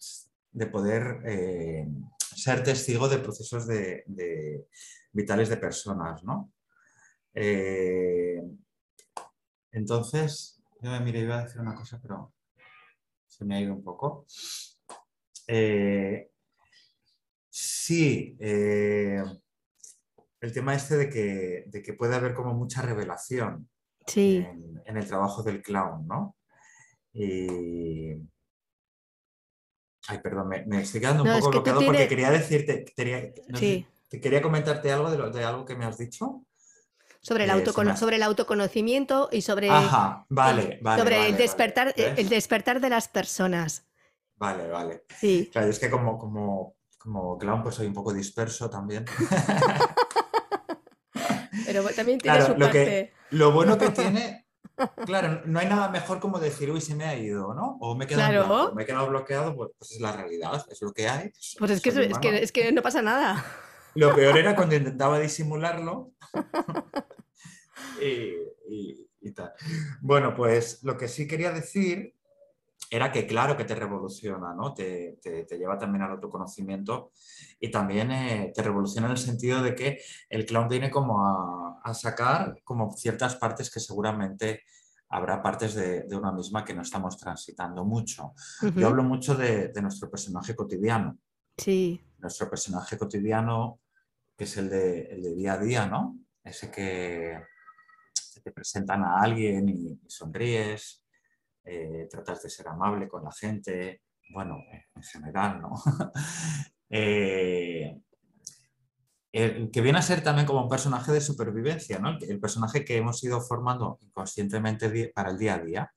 [0.52, 1.88] de poder eh,
[2.36, 4.66] ser testigo de procesos de, de-
[5.12, 6.52] vitales de personas, ¿no?
[7.34, 8.40] Eh,
[9.72, 12.32] entonces, yo me miré, iba a decir una cosa, pero
[13.26, 14.26] se me ha ido un poco.
[15.46, 16.29] Eh,
[17.50, 19.22] sí, eh,
[20.40, 23.68] el tema este de que, de que puede haber como mucha revelación
[24.06, 24.36] sí.
[24.38, 26.36] en, en el trabajo del clown, ¿no?
[27.12, 28.12] Y...
[30.08, 33.32] Ay, perdón, me, me estoy quedando un No, poco que bloqueado porque quería decirte, quería,
[33.48, 36.44] no sé, Sí, te quería comentarte algo de, lo- de algo que me has dicho.
[37.20, 41.36] sobre el Eh, me sobre el autoconocimiento y sobre Ajá, vale, vale, sobre vale, el
[41.36, 43.84] despertar, eh, el despertar de las personas.
[44.36, 45.02] Vale, vale.
[45.20, 49.04] Sí, Claro, es que como, como, como clown pues soy un poco disperso también.
[51.66, 53.12] Pero también tiene su lo, parte.
[53.30, 54.46] lo bueno que tiene,
[55.06, 57.78] claro, no hay nada mejor como decir, uy, se me ha ido, ¿no?
[57.80, 58.46] O me he quedado, Claro.
[58.46, 61.32] blanco, me he quedado bloqueado, pues, pues es la realidad, es lo que hay.
[61.58, 63.44] Pues es que, soy es, que, es que no pasa nada.
[63.94, 66.12] Lo peor era cuando intentaba disimularlo.
[68.00, 68.34] y,
[68.68, 69.52] y- y tal.
[70.00, 72.14] Bueno, pues lo que sí quería decir
[72.90, 74.74] era que claro que te revoluciona, ¿no?
[74.74, 77.12] Te, te- te lleva también al autoconocimiento
[77.60, 79.98] y también eh, te revoluciona en el sentido de que
[80.28, 84.62] el clown viene como a, a sacar como ciertas partes que seguramente
[85.08, 88.32] habrá partes de, de una misma que no estamos transitando mucho.
[88.62, 88.80] Ujú.
[88.80, 91.16] Yo hablo mucho de- de nuestro personaje cotidiano
[91.56, 93.80] Sí, nuestro personaje cotidiano,
[94.36, 96.18] que es el de, el de día a día, ¿no?
[96.42, 97.38] Ese que
[98.34, 100.99] que te presentan a alguien y, y sonríes,
[101.70, 104.58] eh, de ser amable con la gente, bueno,
[104.94, 105.74] en general, ¿no?
[106.92, 108.00] Eh,
[109.30, 112.08] el que viene a ser también como un personaje de supervivencia, ¿no?
[112.18, 115.92] El, el personaje que hemos ido formando inconscientemente para el día a día.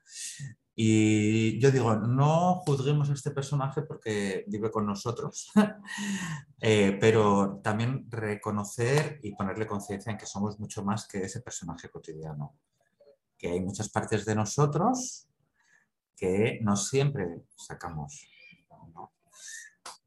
[0.75, 5.51] Y yo digo, no juzguemos a este personaje porque vive con nosotros,
[6.61, 11.89] eh, pero también reconocer y ponerle conciencia en que somos mucho más que ese personaje
[11.89, 12.55] cotidiano,
[13.37, 15.27] que hay muchas partes de nosotros
[16.61, 18.27] no siempre sacamos.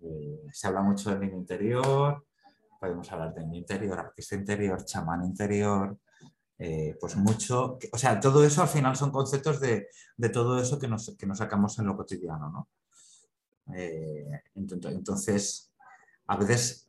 [0.00, 2.26] Eh, se habla mucho del niño interior,
[2.78, 5.98] podemos hablar del niño interior, artista interior, chamán interior,
[6.58, 10.78] eh, pues mucho, o sea, todo eso al final son conceptos de, de todo eso
[10.78, 12.68] que nos, que nos sacamos en lo cotidiano, ¿no?
[13.74, 15.72] Eh, ento- entonces,
[16.26, 16.88] a veces,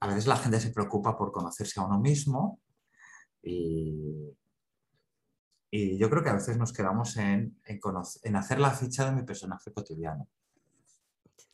[0.00, 2.60] a veces la gente se preocupa por conocerse a uno mismo
[3.42, 4.36] y,
[5.70, 9.04] y yo creo que a veces nos quedamos en, en conocer- en hacer la ficha
[9.04, 10.26] de mi personaje cotidiano.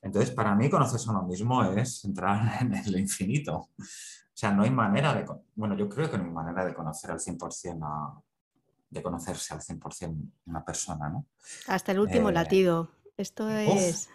[0.02, 3.56] Entonces, para mí, conocerse a uno mismo es entrar en el infinito.
[3.56, 5.24] O sea, no hay manera de...
[5.54, 8.20] Bueno, yo creo que no hay manera de conocer al 100% a,
[8.90, 11.26] de conocerse al 100% una persona, ¿no?
[11.66, 12.90] hasta el último Eh, latido.
[13.16, 14.10] Esto es.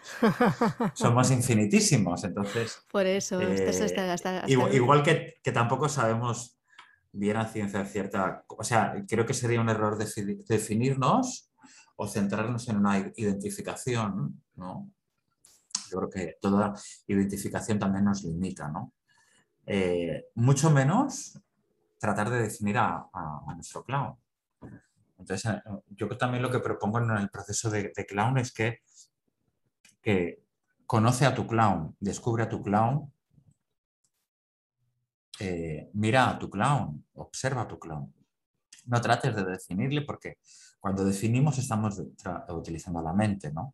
[0.93, 2.85] Somos infinitísimos, entonces...
[2.91, 6.61] Por eso, esto es eh, hasta, hasta- hasta igual el- igual que, que tampoco sabemos
[7.12, 8.45] bien a ciencia cierta...
[8.47, 11.52] O sea, creo que sería un error defi- definirnos
[11.95, 14.89] o centrarnos en una identificación, ¿no?
[15.89, 16.74] Yo creo que toda
[17.08, 18.93] identificación también nos limita, ¿no?
[19.65, 21.39] Eh, mucho menos
[22.00, 23.10] tratar de definir a
[23.56, 24.15] nuestro clown.
[25.19, 28.80] Entonces, eh, yo también lo que propongo en el proceso de, de clown es que,
[30.02, 30.43] que
[30.88, 33.13] conoce a tu clown, descubre a tu clown,
[35.43, 38.13] eh, mira a tu clown, observa a tu clown.
[38.86, 40.38] No trates de definirle porque
[40.80, 42.01] cuando definimos estamos
[42.49, 43.73] utilizando la mente, ¿no?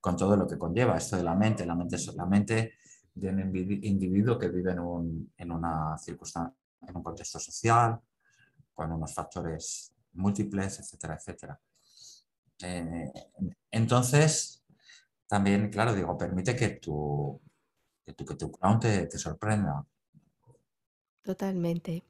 [0.00, 1.66] Con todo lo que conlleva esto de la mente.
[1.66, 2.74] La mente es la mente
[3.14, 8.00] de un individu- individuo que vive en, un, en una en un contexto social,
[8.72, 11.60] con unos factores múltiples, etcétera, etcétera.
[12.62, 13.12] Eh,
[13.70, 14.64] entonces,
[15.26, 17.40] también, claro, digo, permite que tu,
[18.04, 19.84] que tu, clown te sorprenda.
[21.22, 22.02] Totalmente.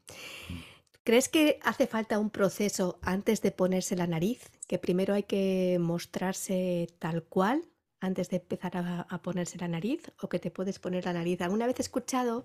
[1.04, 4.50] ¿Crees que hace falta un proceso antes de ponerse la nariz?
[4.68, 7.64] Que primero hay que mostrarse tal cual
[8.00, 11.40] antes de empezar a, a ponerse la nariz o que te puedes poner la nariz.
[11.40, 12.44] Alguna vez he escuchado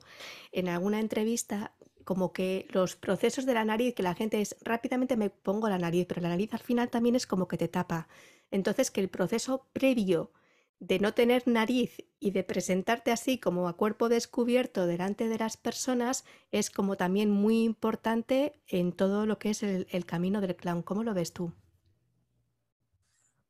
[0.51, 1.73] en alguna entrevista
[2.05, 5.79] como que los procesos de la nariz, que la gente es rápidamente me pongo la
[5.79, 8.07] nariz, pero la nariz al final también es como que te tapa.
[8.51, 10.31] Entonces que el proceso previo
[10.79, 15.57] de no tener nariz y de presentarte así como a cuerpo descubierto delante de las
[15.57, 20.81] personas es como también muy importante en todo lo que es el, camino del clown.
[20.81, 21.53] ¿Cómo lo ves tú?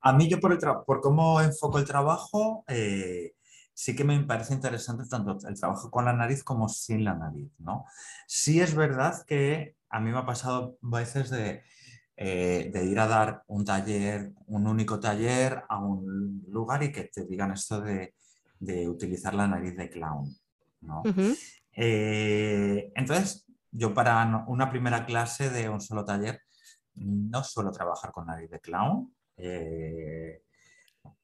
[0.02, 3.34] A mí yo por, el por cómo enfoco el trabajo, eh,
[3.74, 7.52] sí que me parece interesante tanto el trabajo con la nariz como sin la nariz,
[7.58, 7.86] ¿no?
[8.28, 11.64] Sí es verdad que a mí me ha pasado veces de,
[12.18, 17.06] eh, de ir a dar un taller, un único taller a un lugar y que
[17.06, 18.16] te digan esto de,
[18.60, 20.34] de utilizar la nariz de clown,
[20.82, 21.02] ¿no?
[21.74, 26.42] Eh, entonces, yo para una primera clase de un solo taller
[26.96, 30.42] no suelo trabajar con nariz de clown, eh,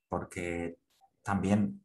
[0.09, 0.77] porque
[1.23, 1.81] también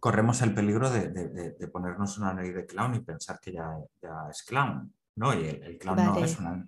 [0.00, 3.52] corremos el peligro de, de- de- de ponernos una nariz de clown y pensar que
[3.52, 5.34] ya, ya es clown, ¿no?
[5.34, 6.66] Y el, el clown no es, una,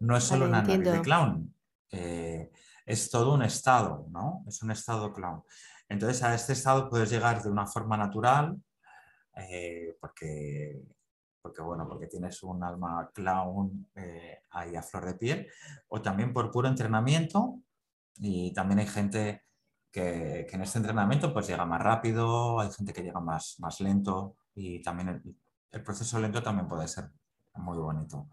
[0.00, 1.54] no es solo Vale, una nariz de clown,
[1.90, 2.50] eh,
[2.86, 4.44] es todo un estado, ¿no?
[4.46, 5.42] Es un estado clown.
[5.88, 8.60] Entonces a este estado puedes llegar de una forma natural,
[9.36, 10.82] eh, porque,
[11.40, 15.48] porque, bueno, porque tienes un alma clown eh, ahí a flor de piel,
[15.88, 17.60] o también por puro entrenamiento,
[18.16, 19.42] y también hay gente
[19.90, 23.80] que, que en este entrenamiento pues llega más rápido, hay gente que llega más, más
[23.80, 25.36] lento, y también el,
[25.70, 27.10] el proceso lento también puede ser
[27.54, 28.28] muy bonito.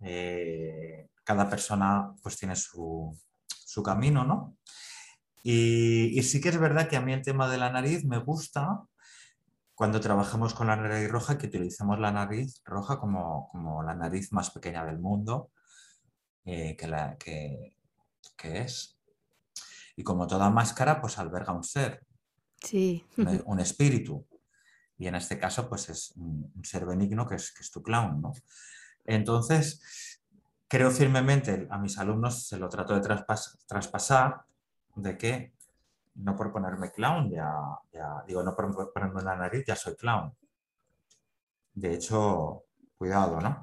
[0.00, 3.16] Eh, cada persona pues tiene su,
[3.84, 4.56] camino, ¿no?
[5.42, 8.82] Y, sí que es verdad que a mí el tema de la nariz me gusta
[9.74, 14.50] cuando trabajamos con la nariz roja, que utilizamos la nariz roja como, la nariz más
[14.50, 15.52] pequeña del mundo,
[16.44, 17.74] eh, que, la, que,
[18.42, 18.98] es.
[19.94, 22.04] Y como toda máscara, pues alberga un ser,
[22.60, 23.04] sí.
[23.16, 24.26] un, espíritu.
[24.98, 28.20] Y en este caso, pues es un, ser benigno que es, que es tu clown,
[28.20, 28.32] ¿no?
[29.04, 29.80] Entonces,
[30.66, 33.00] creo firmemente, a mis alumnos se lo trato de
[33.66, 34.44] traspasar,
[34.96, 35.52] de que
[36.16, 37.78] no por ponerme clown, ya,
[38.26, 40.34] digo, no por ponerme la nariz, ya soy clown.
[41.72, 42.64] De hecho,
[42.96, 43.62] cuidado, ¿no?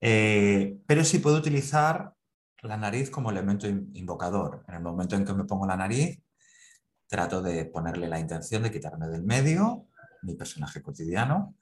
[0.00, 2.14] Eh, pero sí puedo utilizar
[2.62, 4.64] la nariz como elemento invocador.
[4.68, 6.20] En el momento en que me pongo la nariz,
[7.06, 9.85] trato de ponerle la intención de quitarme del medio
[10.26, 11.54] mi personaje cotidiano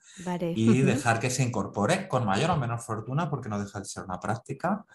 [0.55, 4.03] y dejar que se incorpore con mayor o menor fortuna, porque no deja de ser
[4.03, 4.85] una práctica,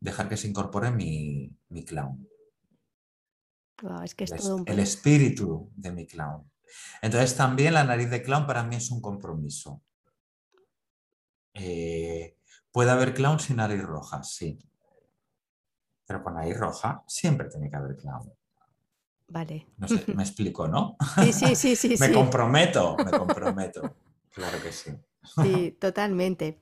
[0.00, 1.56] dejar que se incorpore mi,
[1.86, 2.28] clown.
[4.66, 6.50] el, espíritu de mi clown.
[7.00, 9.82] Entonces también la nariz de clown para mí es un compromiso.
[11.54, 12.36] Eh,
[12.72, 14.58] puede haber clown sin nariz roja, sí.
[16.06, 18.32] Pero con nariz roja siempre tiene que haber clown.
[19.32, 19.66] Vale.
[19.78, 20.96] No sé, me explico, ¿no?
[21.22, 21.96] Sí, sí, sí, sí.
[21.98, 23.96] me comprometo, me comprometo.
[24.30, 24.90] Claro que sí.
[25.42, 26.60] Sí, totalmente.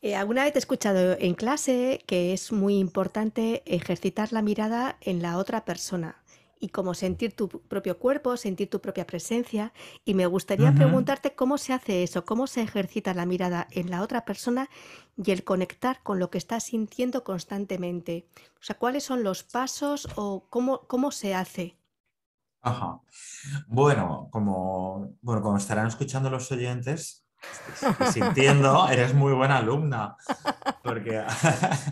[0.00, 5.20] Eh, alguna vez he escuchado en clase que es muy importante ejercitar la mirada en
[5.20, 6.23] la otra persona
[6.60, 9.72] y como sentir tu propio cuerpo, sentir tu propia presencia.
[10.04, 14.02] Y me gustaría preguntarte cómo se hace eso, cómo se ejercita la mirada en la
[14.02, 14.68] otra persona
[15.16, 18.26] y el conectar con lo que estás sintiendo constantemente.
[18.60, 21.76] O sea, ¿cuáles son los pasos o cómo, cómo se hace?
[22.62, 23.00] Ajá.
[23.66, 27.24] Bueno, como, bueno, como estarán escuchando los oyentes,
[28.12, 30.16] sintiendo, eres muy buena alumna.
[30.82, 31.22] Porque,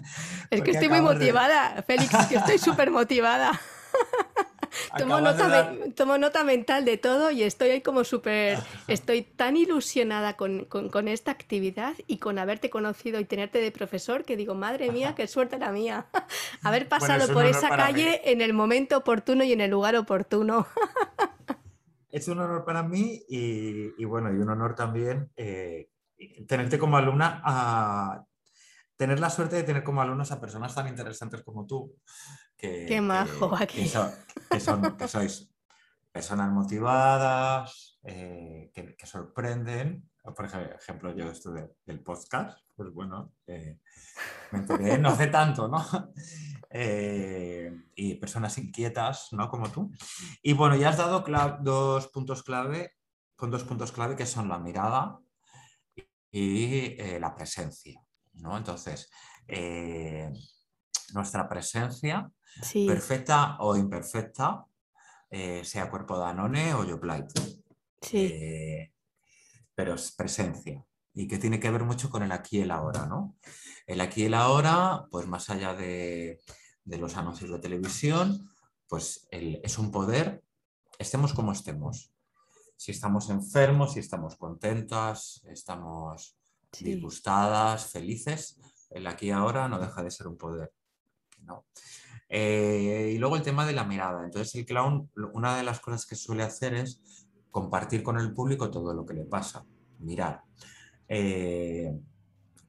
[0.50, 3.52] es que estoy muy motivada, Félix, que estoy súper motivada.
[5.96, 8.58] tomo nota, mental de todo y estoy ahí como súper,
[8.88, 14.36] estoy tan ilusionada con, esta actividad y con haberte conocido y tenerte de profesor que
[14.36, 16.06] digo, madre mía, qué suerte la mía.
[16.62, 20.66] Haber pasado por esa calle en el momento oportuno y en el lugar oportuno.
[22.10, 25.88] es un honor para mí y, bueno, y un honor también eh,
[26.46, 28.24] tenerte como alumna a
[28.96, 31.96] tener la suerte de tener como alumnos a personas tan interesantes como tú.
[32.62, 35.50] Que, Qué majo, que, que, sois
[36.12, 40.08] personas motivadas, eh, que, sorprenden.
[40.22, 43.80] Por ejemplo, yo esto del podcast, pues bueno, eh,
[44.52, 45.84] me enteré no hace tanto, ¿no?
[46.74, 49.46] Eh, y personas inquietas, ¿no?
[49.50, 49.90] Como tú.
[50.40, 51.22] Y bueno, ya has dado
[51.60, 52.94] dos puntos clave,
[53.36, 55.18] con dos puntos clave que son la mirada
[56.30, 58.02] y la presencia.
[58.34, 59.10] Entonces,
[59.46, 60.32] eh,
[61.14, 62.30] nuestra presencia,
[62.86, 64.64] perfecta o imperfecta,
[65.30, 67.30] eh, sea cuerpo de Anone o Yoplait.
[68.00, 68.30] Sí.
[68.32, 68.92] Eh,
[69.74, 70.84] pero es presencia
[71.14, 73.36] y que tiene que ver mucho con el aquí y el ahora, ¿no?
[73.86, 76.40] El aquí y el ahora, pues más allá de,
[76.84, 78.48] los anuncios de televisión,
[78.88, 80.42] pues es un poder,
[80.98, 82.12] estemos como estemos.
[82.76, 86.36] Si estamos enfermos, si estamos contentas, estamos
[86.80, 88.58] disgustadas, felices,
[88.90, 90.72] el aquí y ahora no deja de ser un poder.
[92.28, 94.24] Eh, y luego el tema de la mirada.
[94.24, 98.70] Entonces el clown, una de las cosas que suele hacer es compartir con el público
[98.70, 99.66] todo lo que le pasa,
[99.98, 100.42] mirar.
[101.08, 101.94] Eh,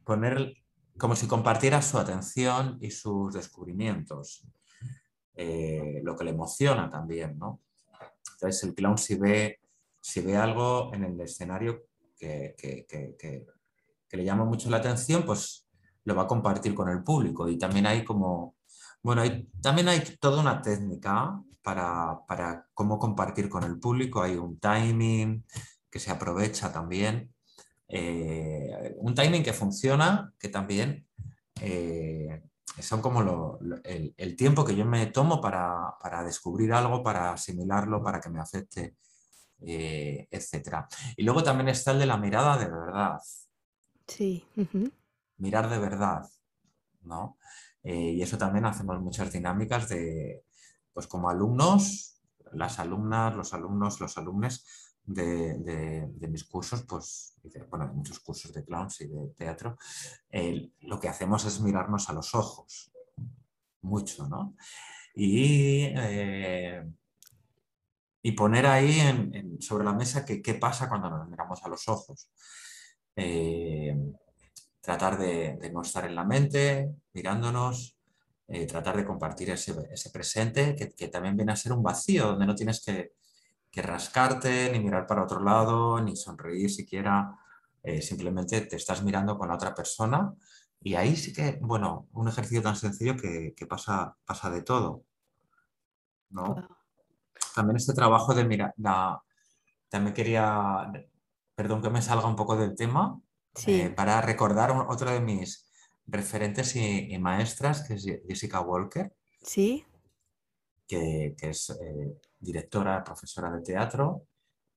[0.04, 0.54] poner
[0.98, 4.46] como si compartiera su atención y sus descubrimientos,
[5.36, 7.62] eh, lo que le emociona también, ¿no?
[8.34, 9.62] Entonces el clown si ve,
[10.02, 11.84] si ve algo en el escenario
[12.18, 15.68] que, que le llama mucho la atención, pues
[16.04, 17.48] lo va a compartir con el público.
[17.48, 18.56] Y también hay como,
[19.04, 19.24] bueno,
[19.62, 24.22] también hay toda una técnica para, cómo compartir con el público.
[24.22, 25.46] Hay un timing
[25.90, 27.34] que se aprovecha también.
[27.88, 31.06] Eh, un timing que funciona, que también
[31.62, 32.44] eh,
[32.80, 38.30] son como el, tiempo que yo me tomo para, descubrir algo, para asimilarlo, para que
[38.30, 38.96] me afecte,
[39.62, 40.86] eh, etc.
[41.18, 43.20] Y luego también está el de la mirada de verdad.
[44.08, 44.46] Sí.
[45.38, 46.24] Mirar de verdad,
[47.02, 47.38] ¿no?
[47.84, 50.44] Eh, y eso también hacemos muchas dinámicas de,
[50.94, 52.22] pues como alumnos,
[52.54, 54.66] las alumnas, los alumnos, los alumnos
[55.06, 57.36] de, mis cursos, pues,
[57.70, 59.78] bueno, de muchos cursos de clowns y de teatro,
[60.82, 62.92] lo que hacemos es mirarnos a los ojos,
[63.82, 64.56] mucho, ¿no?
[65.16, 66.90] Y, eh,
[68.22, 72.30] y poner ahí sobre la mesa qué pasa cuando nos miramos a los ojos.
[73.16, 73.96] Eh,
[74.84, 77.98] tratar de, no estar en la mente, mirándonos,
[78.50, 79.74] eh, tratar de compartir ese,
[80.12, 83.14] presente que, también viene a ser un vacío, donde no tienes que,
[83.82, 87.34] rascarte, ni mirar para otro lado, ni sonreír siquiera,
[87.82, 90.34] eh, simplemente te estás mirando con la otra persona
[90.82, 95.06] y ahí sí que, bueno, un ejercicio tan sencillo que, pasa, pasa de todo.
[96.30, 96.56] ¿no?
[97.56, 98.76] También este trabajo de mirar,
[99.90, 100.92] también quería,
[101.56, 103.20] perdón que me salga un poco del tema,
[103.68, 105.70] eh, para recordar otro de mis
[106.08, 109.14] referentes y, maestras, que es Jessica Walker.
[109.42, 109.86] Sí.
[110.88, 114.28] Que, es eh, directora, profesora de teatro.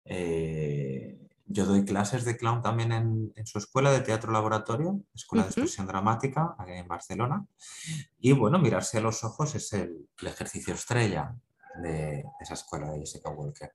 [0.05, 1.19] Eh,
[1.49, 5.87] yo doy clases de clown también en, su escuela de teatro laboratorio, Escuela de Expresión
[5.87, 7.47] Dramática, aquí en Barcelona.
[8.19, 11.37] Y bueno, mirarse a los ojos es el, ejercicio estrella
[11.83, 13.73] de, esa escuela de Jessica Walker.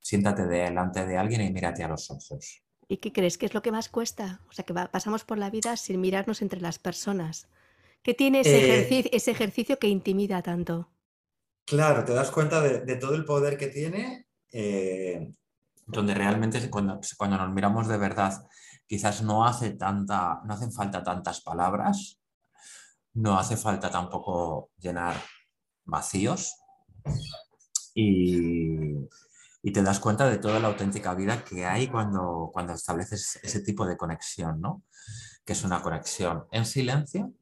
[0.00, 2.61] Siéntate delante de alguien y mírate a los ojos.
[2.88, 4.40] ¿Y qué crees que es lo que más cuesta?
[4.50, 7.48] O sea, que pasamos por la vida sin mirarnos entre las personas.
[8.02, 10.88] ¿Qué tiene ese, eh, ejercicio, ese ejercicio que intimida tanto?
[11.64, 15.32] Claro, te das cuenta de, todo el poder que tiene eh,
[15.86, 18.46] donde realmente cuando, cuando nos miramos de verdad,
[18.86, 22.18] quizás no, hace tanta, no hacen falta tantas palabras,
[23.14, 25.16] no hace falta tampoco llenar
[25.84, 26.56] vacíos
[27.94, 28.96] y,
[29.62, 33.60] y, te das cuenta de toda la auténtica vida que hay cuando, cuando estableces ese
[33.60, 34.82] tipo de conexión, ¿no?
[35.44, 37.32] que es una conexión en silencio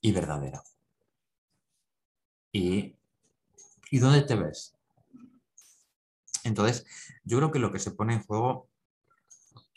[0.00, 0.62] y verdadera.
[2.52, 2.96] ¿Y,
[3.90, 4.74] ¿y dónde te ves?
[6.44, 6.86] Entonces,
[7.24, 8.68] yo creo que lo que se pone en juego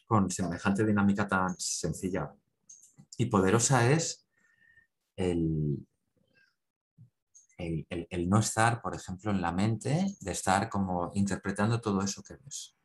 [0.06, 2.34] con semejante dinámica tan sencilla
[3.18, 4.26] y poderosa es
[5.16, 5.86] el,
[7.58, 12.36] el, no estar, por ejemplo, en la mente, de estar como interpretando todo eso que
[12.36, 12.76] ves.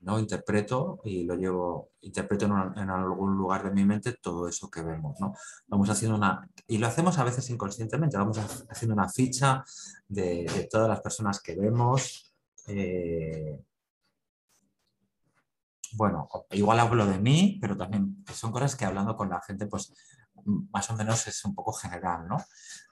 [0.00, 4.82] No interpreto y lo llevo, interpreto en, algún lugar de mi mente todo eso que
[4.82, 5.18] vemos.
[5.20, 5.34] ¿no?
[5.66, 8.38] Vamos haciendo una, y lo hacemos a veces inconscientemente, vamos
[8.68, 9.64] haciendo una ficha
[10.06, 12.32] de, todas las personas que vemos,
[12.68, 13.58] eh,
[15.92, 19.92] bueno, igual hablo de mí, pero también son cosas que hablando con la gente, pues
[20.46, 22.36] más o menos es un poco general, ¿no?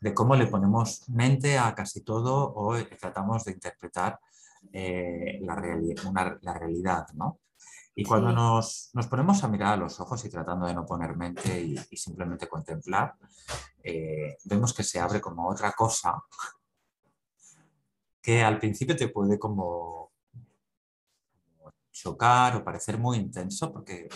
[0.01, 4.19] De cómo le ponemos mente a casi todo o tratamos de interpretar
[4.73, 5.57] eh, la,
[6.41, 7.41] la, realidad, ¿no?
[7.95, 11.61] Y cuando nos, ponemos a mirar a los ojos y tratando de no poner mente
[11.61, 13.15] y, simplemente contemplar,
[13.83, 16.21] eh, vemos que se abre como otra cosa
[18.21, 20.11] que al principio te puede como
[21.93, 24.09] chocar o parecer muy intenso, porque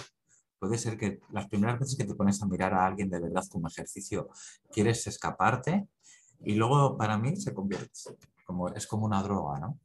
[0.58, 3.44] puede ser que las primeras veces que te pones a mirar a alguien de verdad
[3.50, 4.28] como ejercicio,
[4.70, 5.88] quieres escaparte
[6.40, 7.90] y luego para mí se convierte,
[8.44, 9.78] como, es como una droga, ¿no?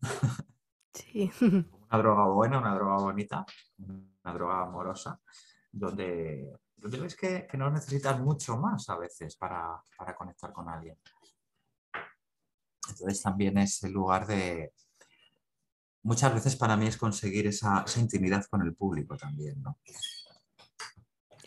[0.93, 1.31] Sí.
[1.89, 3.45] Una droga buena, una droga bonita,
[3.77, 5.19] una droga amorosa,
[5.71, 10.97] donde, donde ves que, no necesitas mucho más a veces para, para conectar con alguien.
[12.89, 14.73] Entonces también es el lugar de...
[16.03, 19.77] Muchas veces para mí es conseguir esa, intimidad con el público también, ¿no?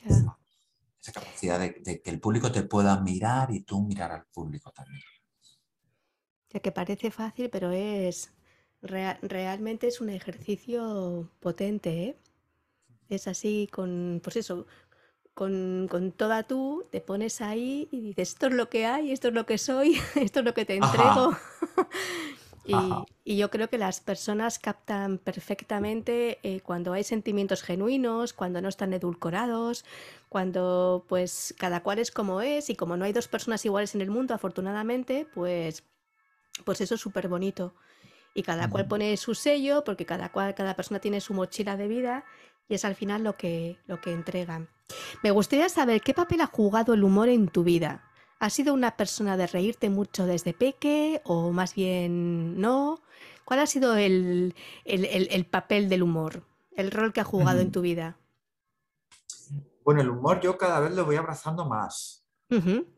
[0.09, 5.03] Esa capacidad de, que el público te pueda mirar y tú mirar al público también.
[6.51, 8.33] Ya que parece fácil, pero es
[8.83, 12.17] realmente es un ejercicio potente, ¿eh?
[13.09, 14.67] Es así con, pues eso,
[15.35, 19.29] con, con, toda tú, te pones ahí y dices, esto es lo que hay, esto
[19.29, 21.37] es lo que soy, esto es lo que te entrego.
[23.25, 28.69] Y, yo creo que las personas captan perfectamente eh, cuando hay sentimientos genuinos, cuando no
[28.69, 29.85] están edulcorados,
[30.29, 34.01] cuando pues cada cual es como es y como no hay dos personas iguales en
[34.01, 35.85] el mundo, afortunadamente, pues,
[36.65, 37.75] pues eso es súper bonito.
[38.35, 41.89] Y cada cual pone su sello, porque cada cual, cada persona tiene su mochila de
[41.89, 42.25] vida
[42.69, 44.69] y es al final lo que, lo que entregan.
[45.23, 48.06] Me gustaría saber qué papel ha jugado el humor en tu vida.
[48.39, 53.01] ¿Has sido una persona de reírte mucho desde peque o más bien no?
[53.45, 54.55] ¿Cuál ha sido el,
[55.51, 58.19] papel del humor, el rol que ha jugado en tu vida?
[59.85, 62.27] Bueno, el humor yo cada vez lo voy abrazando más,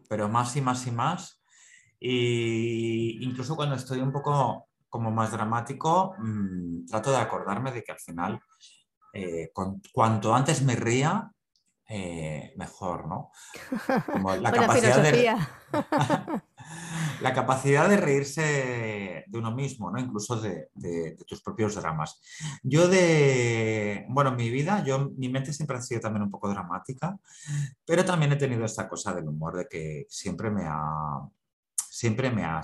[0.08, 1.42] pero más y más y más.
[2.00, 7.92] Y incluso cuando estoy un poco como más dramático, mm, trato de acordarme de que
[7.92, 8.40] al final
[9.12, 9.52] eh,
[9.92, 11.30] cuanto antes me ría,
[11.90, 13.30] eh, mejor, ¿no?
[14.42, 15.34] la capacidad de,
[17.22, 19.98] la capacidad de reírse de uno mismo, ¿no?
[19.98, 20.68] Incluso de,
[21.26, 22.20] tus propios dramas.
[22.62, 27.18] Yo de, bueno, mi vida, yo, mi mente siempre ha sido también un poco dramática,
[27.86, 31.26] pero también he tenido esta cosa del humor de que siempre me ha,
[31.74, 32.60] siempre me ha,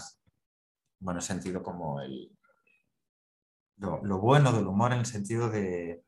[1.01, 2.31] bueno, sentido como el,
[3.79, 6.04] lo bueno del humor en el sentido de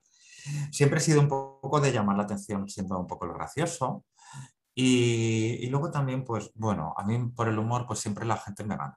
[0.71, 4.05] siempre he sido un poco de llamar la atención siendo un poco lo gracioso.
[4.75, 8.77] Y, luego también, pues bueno, a mí por el humor, pues siempre la gente me
[8.77, 8.97] gana.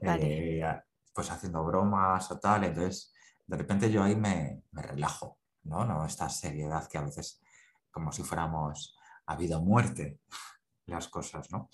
[0.00, 0.64] Eh,
[1.12, 3.12] pues haciendo bromas o tal, entonces
[3.46, 5.84] de repente yo ahí me, relajo, ¿no?
[5.84, 6.06] ¿no?
[6.06, 7.42] Esta seriedad que a veces,
[7.90, 8.96] como si fuéramos
[9.26, 10.18] a vida o muerte,
[10.86, 11.68] las cosas, ¿no?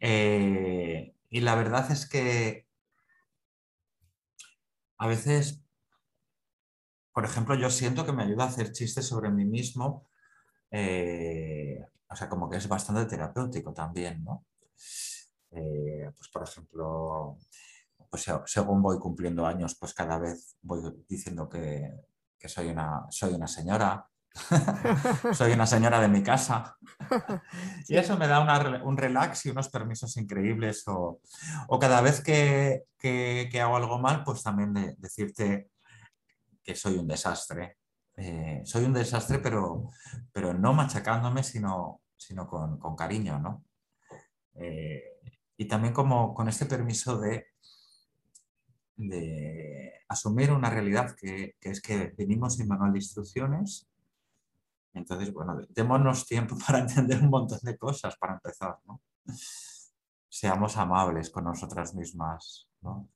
[0.00, 2.66] Eh, y la verdad es que
[4.98, 5.64] a veces,
[7.12, 10.08] por ejemplo, yo siento que me ayuda a hacer chistes sobre mí mismo,
[10.70, 14.46] eh, o sea, como que es bastante terapéutico también, ¿no?
[15.50, 17.38] Eh, pues por ejemplo,
[18.08, 21.90] pues según voy cumpliendo años, pues cada vez voy diciendo que,
[22.46, 24.06] soy, una, soy una señora,
[25.32, 26.76] soy una señora de mi casa.
[27.88, 28.40] Y eso me da
[28.84, 30.84] un relax y unos permisos increíbles.
[30.86, 31.20] O,
[31.78, 32.84] cada vez que,
[33.60, 35.71] hago algo mal, pues también decirte
[36.62, 37.78] que soy un desastre.
[38.16, 39.90] Eh, soy un desastre, pero,
[40.32, 43.64] pero no machacándome, sino, sino con, cariño, ¿no?
[44.54, 45.02] Eh,
[45.56, 47.52] y también como con este permiso de
[48.96, 53.88] de asumir una realidad que, es que venimos sin manual de instrucciones.
[54.94, 59.00] Entonces, bueno, démonos tiempo para entender un montón de cosas para empezar, ¿no?
[60.28, 63.08] Seamos amables con nosotras mismas, ¿no?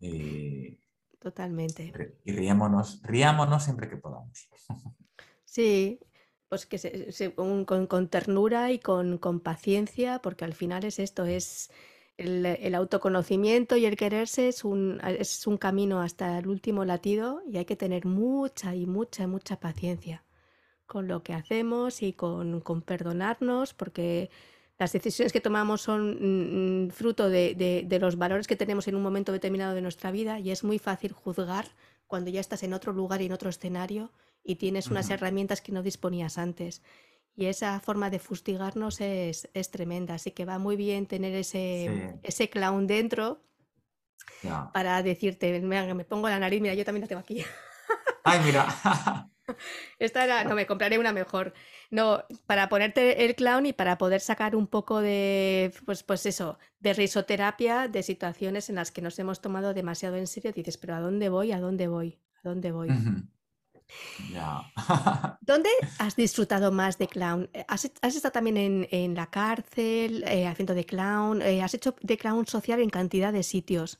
[0.00, 0.78] Y,
[1.22, 1.92] Totalmente.
[2.24, 4.48] Y riémonos, riámonos siempre que podamos.
[5.44, 6.00] Sí,
[6.48, 11.70] pues que con, con, ternura y con, con, paciencia, porque al final es esto, es
[12.16, 17.58] el, autoconocimiento y el quererse es un, es un camino hasta el último latido y
[17.58, 20.24] hay que tener mucha y mucha, mucha paciencia
[20.86, 24.30] con lo que hacemos y con, perdonarnos, porque
[24.82, 29.02] las decisiones que tomamos son mm, mm, fruto de, los valores que tenemos en un
[29.02, 31.66] momento determinado de nuestra vida y es muy fácil juzgar
[32.08, 34.10] cuando ya estás en otro lugar y en otro escenario
[34.42, 36.82] y tienes unas herramientas que no disponías antes.
[37.36, 42.50] Y esa forma de fustigarnos es, tremenda, así que va muy bien tener ese, ese
[42.50, 43.40] clown dentro
[44.72, 47.44] para decirte, mira, me pongo la nariz, mira, yo también la tengo aquí.
[48.24, 48.66] Ay, mira.
[49.98, 51.54] Esta era, no, me compraré una mejor.
[51.92, 56.58] No, para ponerte el clown y para poder sacar un poco de, pues, pues eso,
[56.80, 60.52] de risoterapia de situaciones en las que nos hemos tomado demasiado en serio.
[60.52, 61.52] Dices, pero ¿a dónde voy?
[61.52, 62.18] ¿A dónde voy?
[62.42, 62.88] ¿A dónde voy?
[65.42, 65.68] ¿Dónde
[65.98, 67.50] has disfrutado más de clown?
[67.52, 71.42] Eh, ¿Has, estado también en, la cárcel, eh, haciendo de clown?
[71.42, 73.98] Eh, ¿Has hecho de clown social en cantidad de sitios?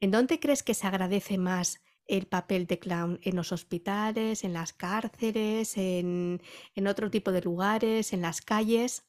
[0.00, 3.18] ¿En dónde crees que se agradece más el papel de clown?
[3.22, 6.40] ¿En los hospitales, en las cárceles, en,
[6.86, 9.04] otro tipo de lugares, en las calles?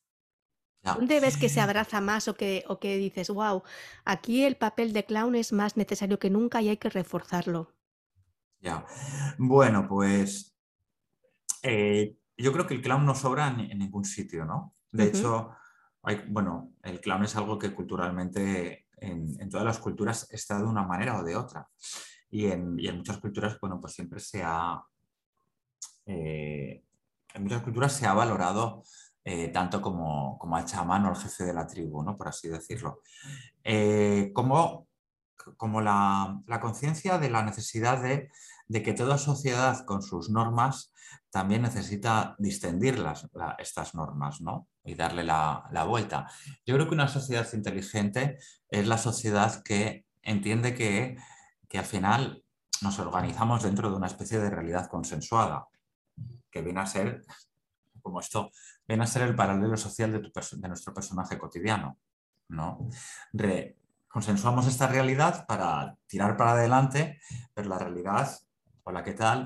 [0.83, 3.63] ¿Dónde ves que se abraza más o que, o que dices, wow,
[4.03, 7.73] aquí el papel de clown es más necesario que nunca y hay que reforzarlo?
[8.59, 8.85] Ya.
[9.37, 10.55] Bueno, pues
[11.61, 14.75] eh, yo creo que el clown no sobra en, ningún sitio, ¿no?
[14.91, 15.51] De hecho,
[16.27, 21.19] bueno, el clown es algo que culturalmente en, todas las culturas está de una manera
[21.19, 21.67] o de otra.
[22.29, 24.81] Y en, muchas culturas, bueno, pues siempre se ha...
[26.05, 26.83] Eh,
[27.33, 28.83] en muchas culturas se ha valorado
[29.23, 32.15] eh, tanto como, como al chamán o el jefe de la tribu, ¿no?
[32.15, 33.01] por así decirlo.
[34.33, 34.87] como
[35.57, 38.29] como la, conciencia de la necesidad de,
[38.83, 40.91] que toda sociedad con sus normas
[41.29, 43.03] también necesita distender
[43.59, 44.67] estas normas ¿no?
[44.83, 46.27] y darle la, vuelta.
[46.65, 48.37] Yo creo que una sociedad inteligente
[48.69, 51.17] es la sociedad que entiende que,
[51.77, 52.43] al final
[52.81, 55.67] nos organizamos dentro de una especie de realidad consensuada,
[56.51, 57.23] que viene a ser,
[58.01, 58.51] como esto,
[58.87, 61.97] viene a ser el paralelo social de, de nuestro personaje cotidiano.
[62.49, 62.87] ¿no?
[64.07, 67.19] consensuamos esta realidad para tirar para adelante,
[67.53, 68.31] pero la realidad,
[68.83, 69.45] hola, ¿qué tal?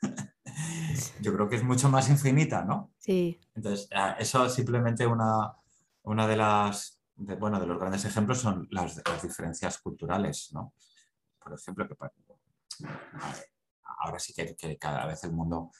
[1.20, 2.92] Yo creo que es mucho más infinita, ¿no?
[2.98, 3.38] Sí.
[3.54, 5.52] Entonces, eso simplemente una,
[6.04, 10.72] una de las, bueno, de los grandes ejemplos son las, diferencias culturales, ¿no?
[11.46, 11.94] Por ejemplo, que
[14.00, 15.70] ahora sí que, cada vez el mundo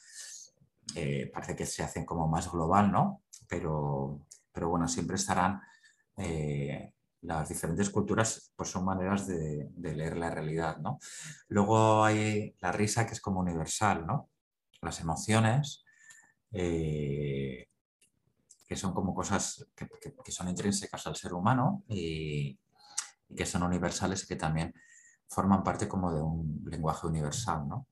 [0.94, 3.24] eh, parece que se hace como más global, ¿no?
[3.48, 4.20] Pero,
[4.52, 5.60] pero bueno, siempre estarán
[6.18, 11.00] eh, las diferentes culturas pues son maneras de, leer la realidad, ¿no?
[11.48, 14.30] Luego hay la risa que es como universal, ¿no?
[14.82, 15.84] Las emociones,
[16.52, 17.68] eh,
[18.68, 22.56] que son como cosas que, son intrínsecas al ser humano y,
[23.34, 24.72] que son universales y que también
[25.28, 27.86] forman parte como de un lenguaje universal, ¿no?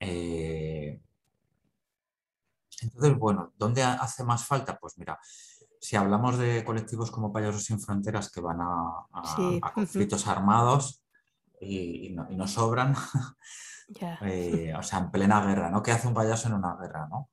[0.00, 1.00] Eh,
[2.82, 4.78] entonces, bueno, ¿dónde hace más falta?
[4.78, 5.18] Pues mira,
[5.80, 9.06] si hablamos de colectivos como Payasos sin Fronteras que van a,
[9.74, 11.04] conflictos armados,
[11.60, 12.94] y, no, sobran.
[14.22, 15.82] Eh, o sea, en plena guerra, ¿no?
[15.82, 17.28] ¿Qué hace un payaso en una guerra, no?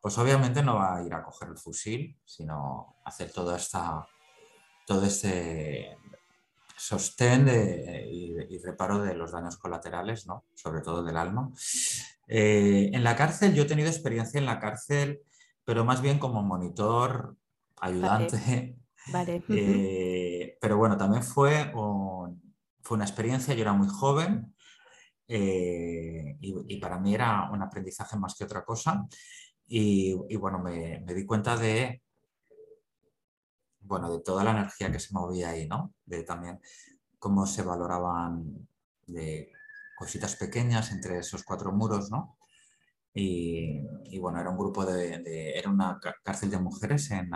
[0.00, 4.08] Pues obviamente no va a ir a coger el fusil, sino hacer toda esta,
[4.86, 5.98] todo este
[6.80, 7.46] sostén
[8.08, 10.44] y, reparo de los daños colaterales, ¿no?
[10.54, 11.50] sobre todo del alma.
[12.26, 15.20] Eh, en la cárcel, yo he tenido experiencia en la cárcel,
[15.64, 17.36] pero más bien como monitor,
[17.80, 18.76] ayudante.
[19.12, 19.42] Vale.
[19.48, 24.54] Eh, pero bueno, también fue, fue una experiencia, yo era muy joven
[25.26, 29.06] eh, y, para mí era un aprendizaje más que otra cosa.
[29.66, 32.02] Y, bueno, me, me, di cuenta de,
[33.80, 35.94] bueno, de toda la energía que se movía ahí, ¿no?
[36.04, 36.60] De también
[37.18, 38.68] cómo se valoraban
[39.06, 39.52] de
[39.96, 42.38] cositas pequeñas entre esos cuatro muros, ¿no?
[43.12, 47.30] Y, bueno, era un grupo de, era una cárcel de mujeres en,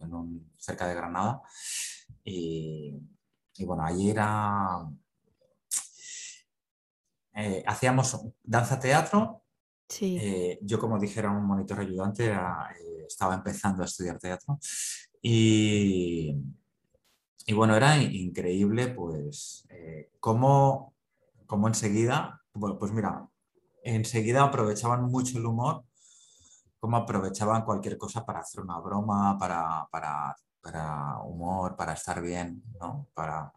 [0.00, 1.42] un, cerca de Granada.
[2.24, 2.98] Y,
[3.60, 4.88] bueno, allí era...
[7.34, 9.42] Eh, hacíamos danza-teatro.
[9.88, 10.16] Sí.
[10.20, 14.58] Eh, yo, como dijera un monitor ayudante, eh, estaba empezando a estudiar teatro.
[15.26, 16.36] Y,
[17.46, 19.66] y bueno, era increíble, pues,
[20.20, 20.94] cómo,
[21.46, 23.26] cómo enseguida, pues mira,
[23.82, 25.84] enseguida aprovechaban mucho el humor,
[26.78, 33.08] como aprovechaban cualquier cosa para hacer una broma, para, para, humor, para estar bien, ¿no?
[33.14, 33.50] Para,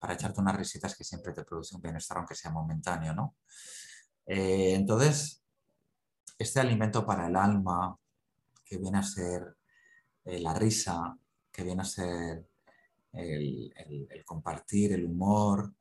[0.00, 3.36] para echarte unas risitas que siempre te producen bienestar, aunque sea momentáneo, ¿no?
[4.26, 5.44] Eh, entonces,
[6.36, 7.96] este alimento para el alma,
[8.64, 9.57] que viene a ser
[10.28, 11.16] eh, la risa,
[11.50, 12.44] que viene a ser
[13.14, 15.72] el, compartir, el humor,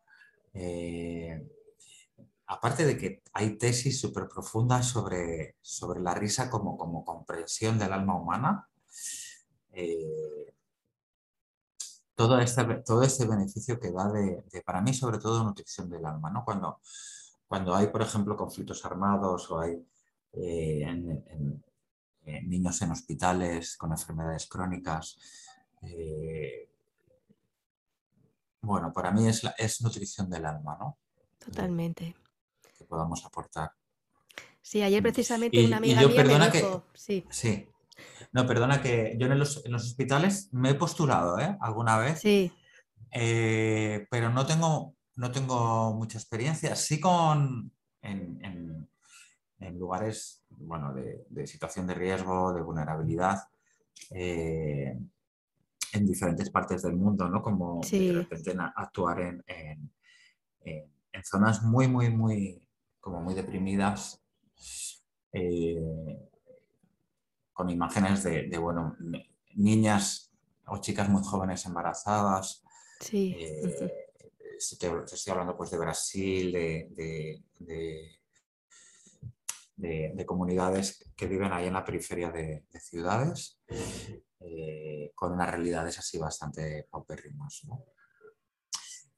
[0.53, 1.45] eh,
[2.45, 7.91] aparte de que hay tesis súper profundas sobre, sobre la risa como, como comprensión del
[7.91, 8.69] alma humana,
[9.73, 10.55] eh,
[12.15, 16.29] todo, este, todo este beneficio que da de, para mí, sobre todo, nutrición del alma.
[16.29, 16.45] ¿no?
[16.45, 16.79] Cuando,
[17.49, 19.85] cuando hay, por ejemplo, conflictos armados o hay
[22.43, 25.17] niños en hospitales con enfermedades crónicas,
[25.81, 26.69] eh,
[28.61, 30.97] bueno, para mí es, es nutrición del alma, ¿no?
[31.37, 32.15] Totalmente
[32.87, 33.71] podamos aportar.
[34.61, 37.25] Sí, ayer precisamente una amiga mía me dijo, sí.
[37.29, 37.67] sí.
[38.31, 41.57] No, perdona que yo en los, hospitales me he postulado ¿eh?
[41.61, 42.51] alguna vez, sí.
[43.11, 46.75] Eh, pero no tengo, no tengo mucha experiencia.
[46.75, 47.71] Sí con
[48.01, 48.89] en,
[49.73, 53.47] lugares bueno, de, situación de riesgo, de vulnerabilidad,
[54.11, 54.97] eh,
[55.93, 57.41] en diferentes partes del mundo, ¿no?
[57.41, 59.43] Como de repente actuar en,
[61.17, 62.61] en zonas muy, muy, muy,
[62.99, 64.21] como muy deprimidas,
[65.31, 66.29] eh,
[67.53, 68.95] con imágenes de, bueno,
[69.55, 70.31] niñas
[70.67, 72.63] o chicas muy jóvenes embarazadas.
[72.99, 73.35] Sí.
[73.39, 73.91] Eh,
[74.57, 78.19] estoy hablando pues de Brasil, de, de,
[80.25, 83.59] comunidades que viven ahí en la periferia de, ciudades,
[84.39, 87.61] eh, con unas realidades así bastante paupérrimas.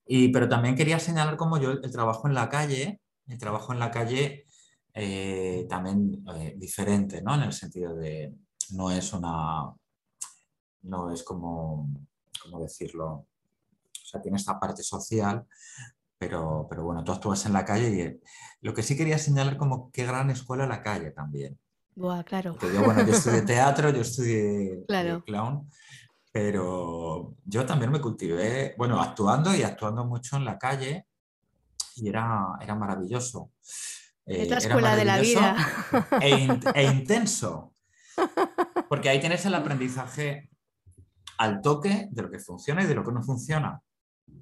[0.05, 3.80] Y, pero también quería señalar como yo el trabajo en la calle, el trabajo en
[3.80, 4.45] la calle
[4.93, 7.36] eh, también eh, diferente, ¿no?
[7.36, 8.34] En el sentido de
[8.72, 9.72] no es una,
[10.82, 11.89] no es como,
[12.41, 13.07] ¿cómo decirlo?
[13.07, 15.45] O sea, tiene esta parte social,
[16.20, 18.20] pero, pero bueno, tú actúas en la calle y eh,
[18.61, 21.57] lo que sí quería señalar como qué gran escuela la calle también.
[21.95, 22.57] Buah, claro.
[22.61, 24.86] yo, bueno, yo estudié teatro, yo estudié
[25.26, 25.70] clown,
[26.32, 31.07] pero yo también me cultivé, bueno, actuando y actuando mucho en la calle
[31.95, 33.51] y era, era maravilloso.
[34.26, 35.55] Eh, escuela de la vida.
[36.22, 37.74] E, e, intenso.
[38.89, 40.49] Porque ahí tienes el aprendizaje
[41.38, 43.82] al toque de lo que funciona y de lo que no funciona.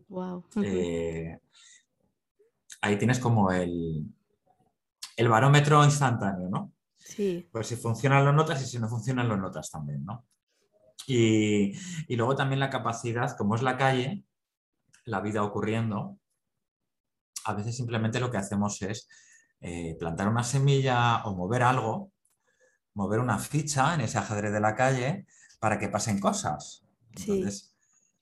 [0.09, 0.45] Wow.
[0.63, 1.39] Eh,
[2.81, 4.05] ahí tienes como el,
[5.15, 6.73] el barómetro instantáneo, ¿no?
[6.95, 7.47] Sí.
[7.51, 10.25] Pues si funcionan lo notas y si no funcionan lo notas también, ¿no?
[11.07, 11.73] Y,
[12.07, 14.25] y, luego también la capacidad, como es la calle,
[15.05, 16.17] la vida ocurriendo,
[17.45, 19.07] a veces simplemente lo que hacemos es
[19.61, 22.11] eh, plantar una semilla o mover algo,
[22.93, 25.25] mover una ficha en ese ajedrez de la calle
[25.59, 26.85] para que pasen cosas.
[27.11, 27.76] Entonces,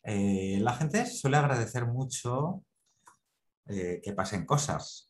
[0.05, 2.63] eh, la gente suele agradecer mucho
[3.67, 5.09] eh, que pasen cosas.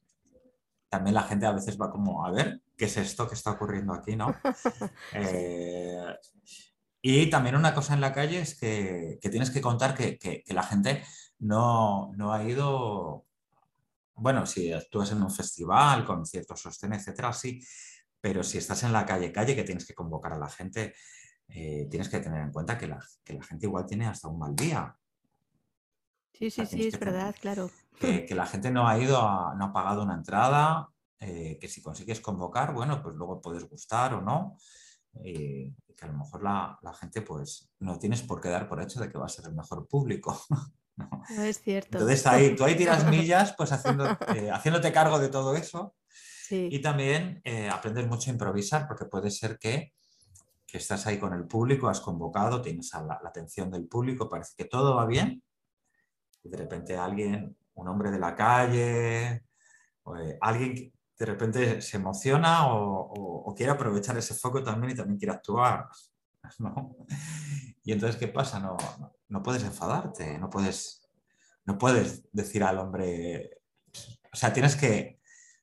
[0.89, 3.93] También la gente a veces va como, a ver, ¿qué es esto que está ocurriendo
[3.93, 4.15] aquí?
[4.15, 4.33] ¿no?
[7.01, 11.03] y también una cosa en la calle es que, tienes que contar que, la gente
[11.39, 13.25] no, no ha ido
[14.15, 17.61] bueno, si actúas en un festival con cierto sostén, etcétera, sí,
[18.21, 20.95] pero si estás en la calle, calle, que tienes que convocar a la gente,
[21.47, 22.99] eh, tienes que tener en cuenta que la,
[23.41, 24.95] gente igual tiene hasta un mal día.
[26.33, 27.69] Sí, sí, sí, es verdad, claro.
[27.99, 29.19] Que, la gente no ha ido,
[29.55, 30.89] no ha pagado una entrada,
[31.19, 34.57] eh, que si consigues convocar, bueno, pues luego puedes gustar o no.
[35.23, 38.99] Eh, que a lo mejor la, gente pues no tienes por qué dar por hecho
[38.99, 40.37] de que va a ser el mejor público.
[40.97, 41.43] no.
[41.43, 41.97] es cierto.
[41.97, 45.95] Entonces ahí, tú ahí tiras millas pues haciendo, eh, haciéndote cargo de todo eso
[46.49, 49.93] y también eh, aprendes mucho a improvisar porque puede ser que,
[50.68, 54.66] que, estás ahí con el público, has convocado, tienes la, atención del público, parece que
[54.66, 55.41] todo va bien
[56.43, 59.45] y de repente alguien, un hombre de la calle,
[60.03, 65.34] o, alguien de repente se emociona o, quiere aprovechar ese foco también y también quiere
[65.34, 65.88] actuar.
[67.88, 68.59] Y entonces, ¿qué pasa?
[68.59, 68.78] No,
[69.30, 71.07] no, puedes enfadarte, no puedes,
[71.66, 73.61] no puedes decir al hombre,
[74.34, 75.20] o sea, tienes que,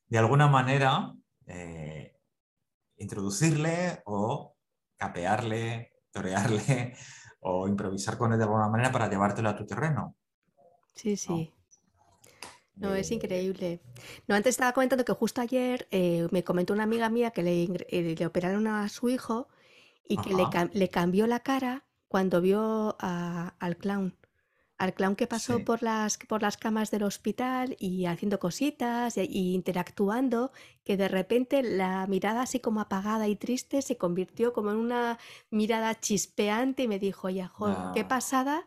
[0.07, 1.13] de alguna manera,
[1.47, 2.17] eh,
[2.97, 4.52] introducirle o
[5.03, 6.95] capearle, torearle
[7.41, 10.15] o improvisar con él de alguna manera para llevártelo a tu terreno.
[10.95, 11.53] Sí, sí.
[12.77, 13.81] No, es increíble.
[14.27, 17.69] No, antes estaba comentando que justo ayer eh, me comentó una amiga mía que le,
[17.89, 19.49] eh, operaron a su hijo
[20.09, 24.17] y que le, cambió la cara cuando vio al clown.
[24.83, 29.55] Al clown que pasó por, las, por las camas del hospital y haciendo cositas y,
[29.55, 30.51] interactuando,
[30.83, 35.21] que de repente la mirada así como apagada y triste se convirtió como en una
[35.51, 37.53] mirada chispeante y me dijo, ya,
[37.95, 38.09] qué ah.
[38.09, 38.65] pasada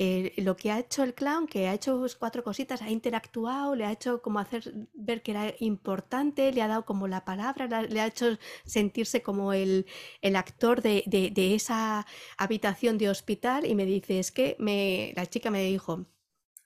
[0.00, 3.84] eh, lo que ha hecho el clown, que ha hecho cuatro cositas, ha interactuado, le
[3.84, 8.00] ha hecho como hacer ver que era importante, le ha dado como la palabra, le
[8.00, 9.86] ha hecho sentirse como el,
[10.36, 11.04] actor de,
[11.54, 16.06] esa habitación de hospital y me dice, es que me, la chica me dijo,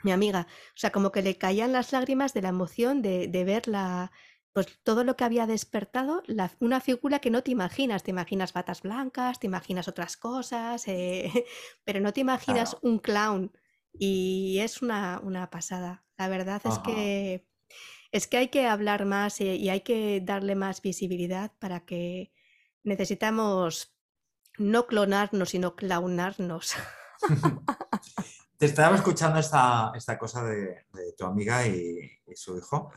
[0.03, 3.45] mi amiga, o sea, como que le caían las lágrimas de la emoción de, de
[3.45, 4.13] ver la,
[4.53, 6.23] pues todo lo que había despertado,
[6.61, 11.31] una figura que no te imaginas, te imaginas batas blancas, te imaginas otras cosas, eh,
[11.85, 13.53] pero no te imaginas un clown
[13.93, 16.05] y es una, pasada.
[16.19, 17.47] La verdad es que
[18.11, 22.31] es que hay que hablar más eh, y hay que darle más visibilidad para que
[22.85, 23.97] necesitamos
[24.59, 26.75] no clonarnos, sino clownarnos.
[28.63, 30.87] Te estaba escuchando esta, cosa de,
[31.19, 32.93] tu amiga y, su hijo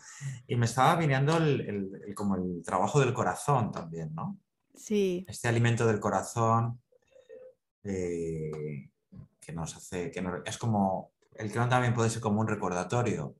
[0.45, 4.37] y me estaba viniendo el, como el trabajo del corazón también, ¿no?
[4.75, 5.25] Sí.
[5.27, 6.79] Este alimento del corazón
[7.83, 8.91] eh,
[9.39, 13.35] que nos hace, que es como, el clown también puede ser como un recordatorio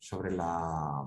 [0.00, 1.06] sobre la,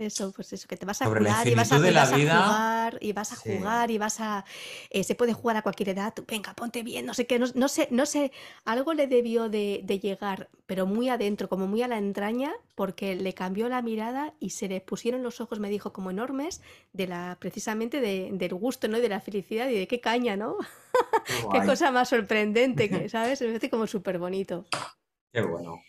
[0.00, 3.36] eso, pues eso, que te vas a jugar y vas a, jugar y vas a
[3.36, 4.44] jugar y vas a...
[4.90, 7.88] Eh, se puede jugar a cualquier edad, venga, ponte bien, no sé qué, no, sé,
[7.90, 8.32] no sé,
[8.64, 13.34] algo le debió de, llegar, pero muy adentro, como muy a la entraña, porque le
[13.34, 17.36] cambió la mirada y se le pusieron los ojos, me dijo, como enormes, de la,
[17.40, 18.98] precisamente del gusto, ¿no?
[18.98, 20.56] Y de la felicidad y de qué caña, ¿no?
[21.52, 23.40] Qué, cosa más sorprendente, que, ¿sabes?
[23.40, 24.64] Me parece como súper bonito.
[25.32, 25.80] Qué bueno.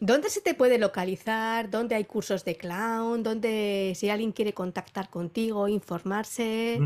[0.00, 1.70] ¿Dónde se te puede localizar?
[1.70, 3.22] ¿Dónde hay cursos de clown?
[3.22, 6.80] ¿Dónde, si alguien quiere contactar contigo, informarse?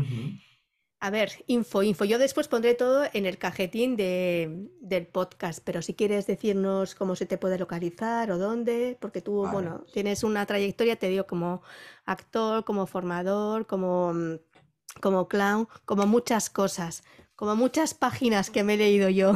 [0.99, 2.05] A ver, info, info.
[2.05, 7.27] Yo después pondré todo en el cajetín del podcast, pero si quieres decirnos cómo se
[7.27, 11.61] te puede localizar o dónde, porque tú, bueno, tienes una trayectoria, te digo, como
[12.05, 14.11] actor, como formador, como,
[14.99, 17.03] como clown, como muchas cosas,
[17.35, 19.33] como muchas páginas que me he leído yo.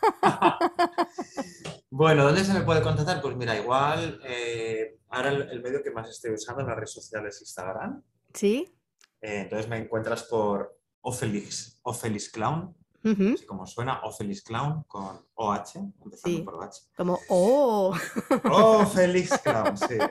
[1.90, 3.20] bueno, ¿dónde se me puede contactar?
[3.20, 7.36] Pues mira, igual eh, ahora el, medio que más estoy usando en las redes sociales
[7.36, 8.02] es Instagram.
[8.34, 8.74] Sí.
[9.20, 15.92] Eh, entonces me encuentras por Ofelix, Ofelix Clown, así como suena, Ofelix Clown con OH,
[16.04, 16.70] empezando por OH.
[16.96, 17.94] Como O.
[18.50, 19.98] Oh, Félix Clown, sí.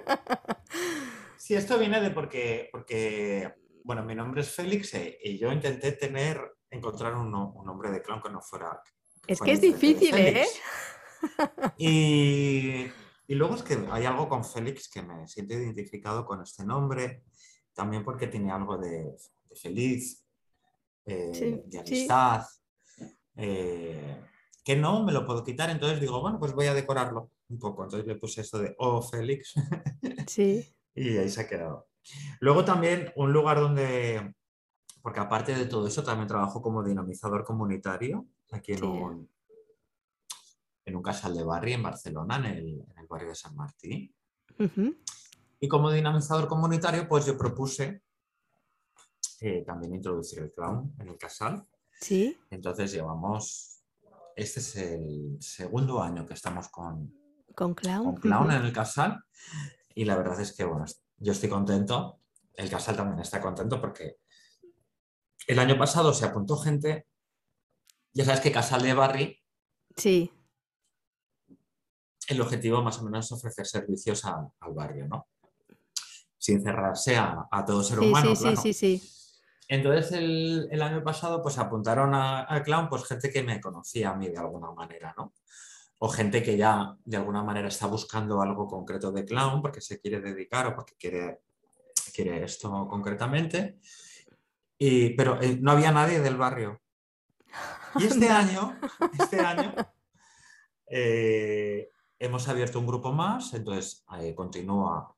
[1.47, 3.53] Sí, esto viene de porque, porque
[3.85, 8.01] bueno, mi nombre es Félix eh, y yo intenté tener, encontrar un, un nombre de
[8.01, 8.81] clown que no fuera
[9.27, 10.45] es que es difícil, ¿eh?
[11.77, 12.87] Y,
[13.27, 17.23] luego es que hay algo con Félix que me siento identificado con este nombre,
[17.73, 19.15] también porque tiene algo de,
[19.55, 20.25] feliz,
[21.05, 22.45] eh, de amistad,
[23.35, 24.23] eh,
[24.63, 27.83] que no me lo puedo quitar, entonces digo, bueno, pues voy a decorarlo un poco.
[27.83, 29.53] Entonces le puse esto de Oh Félix.
[30.27, 30.75] Sí.
[30.93, 31.87] y ahí se ha quedado.
[32.41, 34.33] Luego también un lugar donde,
[35.01, 39.29] porque aparte de todo eso, también trabajo como dinamizador comunitario aquí en, un,
[40.85, 44.13] en un casal de barrio en Barcelona, en el, barrio de San Martín.
[45.59, 48.03] Y como dinamizador comunitario, pues yo propuse
[49.41, 51.65] eh, también introducir el clown en el casal.
[51.99, 52.37] Sí.
[52.49, 53.81] Entonces llevamos,
[54.35, 57.13] este es el segundo año que estamos con,
[57.55, 59.23] con clown, clown en el casal.
[59.95, 60.85] Y la verdad es que, bueno,
[61.17, 62.19] yo estoy contento.
[62.53, 64.17] El casal también está contento porque
[65.47, 67.07] el año pasado se apuntó gente
[68.17, 69.39] ya sabes que Casal de Barri.
[69.95, 70.31] Sí.
[72.29, 75.27] el objetivo más o menos es ofrecer servicios al, al barrio, ¿no?
[76.37, 78.61] Sin cerrarse a, a todo ser Sí, humano, sí, claro.
[78.61, 79.39] sí, sí, sí.
[79.69, 84.09] Entonces el, el año pasado pues apuntaron a- al clown pues gente que me conocía
[84.09, 85.33] a mí de alguna manera, ¿no?
[85.99, 89.99] O gente que ya de alguna manera está buscando algo concreto de clown porque se
[89.99, 91.41] quiere dedicar o porque quiere,
[92.13, 93.79] quiere esto concretamente.
[94.77, 96.81] Y, pero eh, no había nadie del barrio.
[97.99, 98.79] Y este año,
[99.19, 99.73] este año
[100.89, 101.89] eh,
[102.19, 105.13] hemos abierto un grupo más, entonces eh, continúa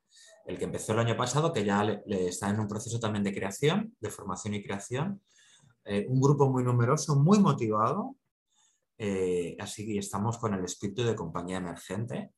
[0.46, 3.22] el que empezó el año pasado, que ya le- le está en un proceso también
[3.24, 5.22] de creación, de formación y creación.
[5.84, 8.16] Eh, un grupo muy numeroso, muy motivado.
[9.58, 12.32] así que estamos con el espíritu de compañía emergente.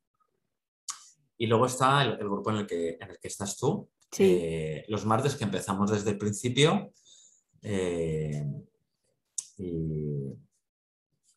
[1.38, 3.88] Y luego está el, el grupo en el, que, en el que estás tú.
[4.12, 4.80] Sí.
[4.88, 6.92] Los martes que empezamos desde el principio.
[7.62, 8.44] eh,
[9.58, 9.91] y,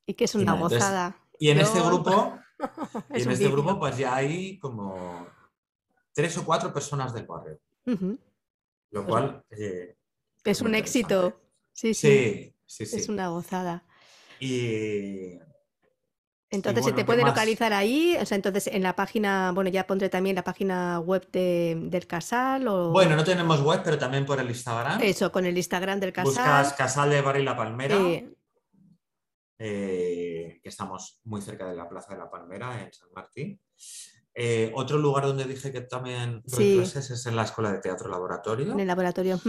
[0.06, 1.18] Y que es y una entonces- gozada.
[1.40, 2.38] y en Yo- este grupo,
[3.16, 5.28] y en este grupo pues ya hay como
[6.14, 7.98] tres o cuatro personas del barrio, lo
[8.92, 9.98] Pues cual eh,
[10.44, 11.40] Es un éxito.
[11.74, 12.08] Sí, sí.
[12.08, 12.96] Sí, sí, sí.
[12.98, 13.84] Es una gozada.
[14.40, 15.38] Y
[16.50, 17.32] Entonces, bueno, se te ¿qué puede más?
[17.32, 21.30] localizar ahí, o sea, entonces en la página, bueno, ya pondré también la página web
[21.32, 25.02] de- del Casal o bueno, no tenemos web, pero también por el Instagram.
[25.02, 26.26] eso, con el Instagram del Casal.
[26.32, 28.35] Buscas Casal de Barrio La Palmera, Sí,
[29.58, 33.60] eh, que estamos muy cerca de la Plaza de la Palmera, en San Martín.
[34.38, 36.76] Eh, otro lugar donde dije que también doy Sí.
[36.78, 38.74] clases es en la Escuela de Teatro Laboratorio.
[38.74, 39.40] en el laboratorio.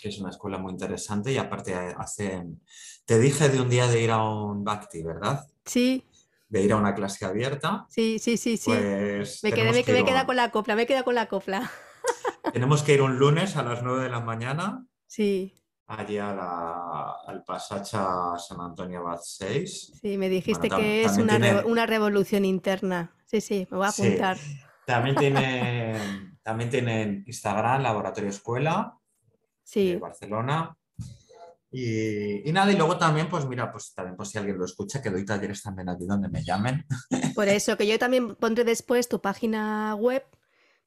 [0.00, 2.60] Que es una escuela muy interesante y aparte hacen...
[3.04, 5.46] Te dije de un día de ir a un Bhakti, ¿verdad?
[5.66, 6.04] Sí,
[6.48, 7.86] De ir a una clase abierta.
[7.90, 8.70] sí, sí, sí, sí.
[8.70, 11.26] Pues me quedé, me, que me ir queda con la copla, me queda con la
[11.28, 11.70] copla.
[12.54, 15.54] tenemos que ir un lunes a las 9 de la mañana Sí,
[15.86, 19.92] allí a la- al Pasacha San Antonio Abad 6.
[20.00, 23.14] sí, me dijiste que es una, tiene- una revolución interna.
[23.26, 24.06] Sí, sí, me voy a Sí.
[24.06, 24.36] apuntar.
[24.86, 28.96] También tienen, también tienen Instagram, Laboratorio Escuela
[29.74, 30.76] de Barcelona.
[31.76, 35.02] Y, y nada, y luego también, pues mira, pues también pues si alguien lo escucha,
[35.02, 36.86] que doy talleres también allí donde me llamen.
[37.34, 40.24] por eso que yo también pondré después tu página web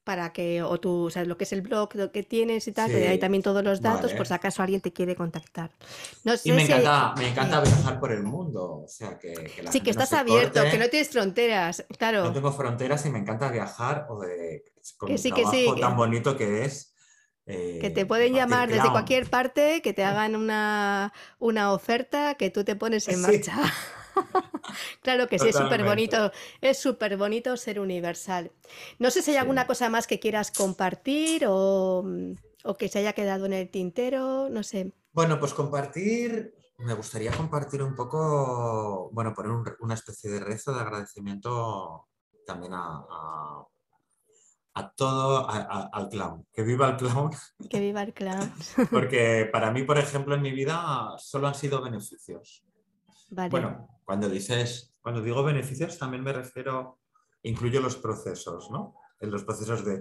[0.08, 2.90] para que, o o sea, lo que es el blog lo que tienes y tal,
[2.90, 4.16] que hay Sí, también todos los datos, vale.
[4.16, 5.70] por si acaso alguien te quiere contactar.
[6.24, 9.18] No sé Y me si hay- encanta, me encanta viajar por el mundo, o sea,
[9.18, 10.70] que, que la Sí, que gente no estás se abierto, corte.
[10.70, 12.24] que no tienes fronteras, claro.
[12.24, 14.64] No tengo fronteras y me encanta viajar o de,
[14.96, 16.94] con Que sí, que sí, que- tan bonito que es.
[17.44, 22.48] Que eh, te pueden llamar desde cualquier parte, que te hagan una, una oferta que
[22.48, 23.20] tú te pones en Sí.
[23.20, 23.56] marcha.
[25.02, 28.52] Claro que sí, es súper bonito, es súper bonito ser universal.
[28.98, 32.04] No sé si hay alguna cosa más que quieras compartir o,
[32.64, 34.92] o que se haya quedado en el tintero, no sé.
[35.12, 40.72] Bueno, pues compartir, me gustaría compartir un poco, bueno, poner un una especie de rezo
[40.74, 42.06] de agradecimiento
[42.44, 43.64] también a, a-
[44.74, 47.30] a todo, a- al clown, que viva el clown,
[47.68, 48.52] Que viva el clown.
[48.92, 52.62] porque para mí, por ejemplo, en mi vida solo han sido beneficios.
[53.30, 53.50] Vale.
[53.50, 56.98] Bueno, cuando dices, cuando digo beneficios también me refiero,
[57.42, 58.94] incluyo los procesos, ¿no?
[59.20, 60.00] En los procesos de,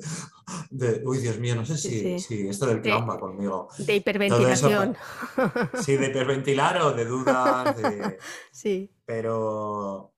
[0.69, 2.19] de uy, Dios mío, no sé si, sí.
[2.19, 3.67] si esto del De- clown va conmigo.
[3.79, 4.95] De hiperventilación.
[5.83, 8.19] Sí, de hiperventilar o de dudas, de-
[8.51, 10.13] Sí, pero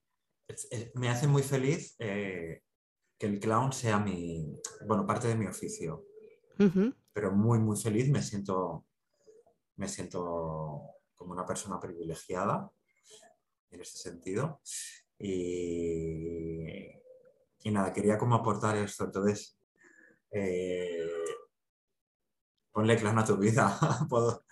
[0.47, 2.61] es- es- me hace muy feliz eh,
[3.17, 4.53] que el clown sea mi,
[4.85, 6.05] bueno, parte de mi oficio,
[7.13, 8.85] pero muy, muy feliz, me siento,
[9.77, 10.81] me siento
[11.15, 12.69] como una persona privilegiada
[13.71, 14.61] en este sentido.
[15.17, 16.87] Y,
[17.63, 19.05] y nada, quería como aportar esto.
[19.05, 19.57] Entonces,
[20.31, 21.07] eh,
[22.71, 23.77] ponle clown a tu vida,
[24.09, 24.43] puedo,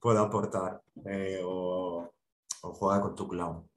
[0.00, 0.82] puedo aportar.
[1.06, 2.12] eh, o,
[2.62, 3.68] o juega con tu clown.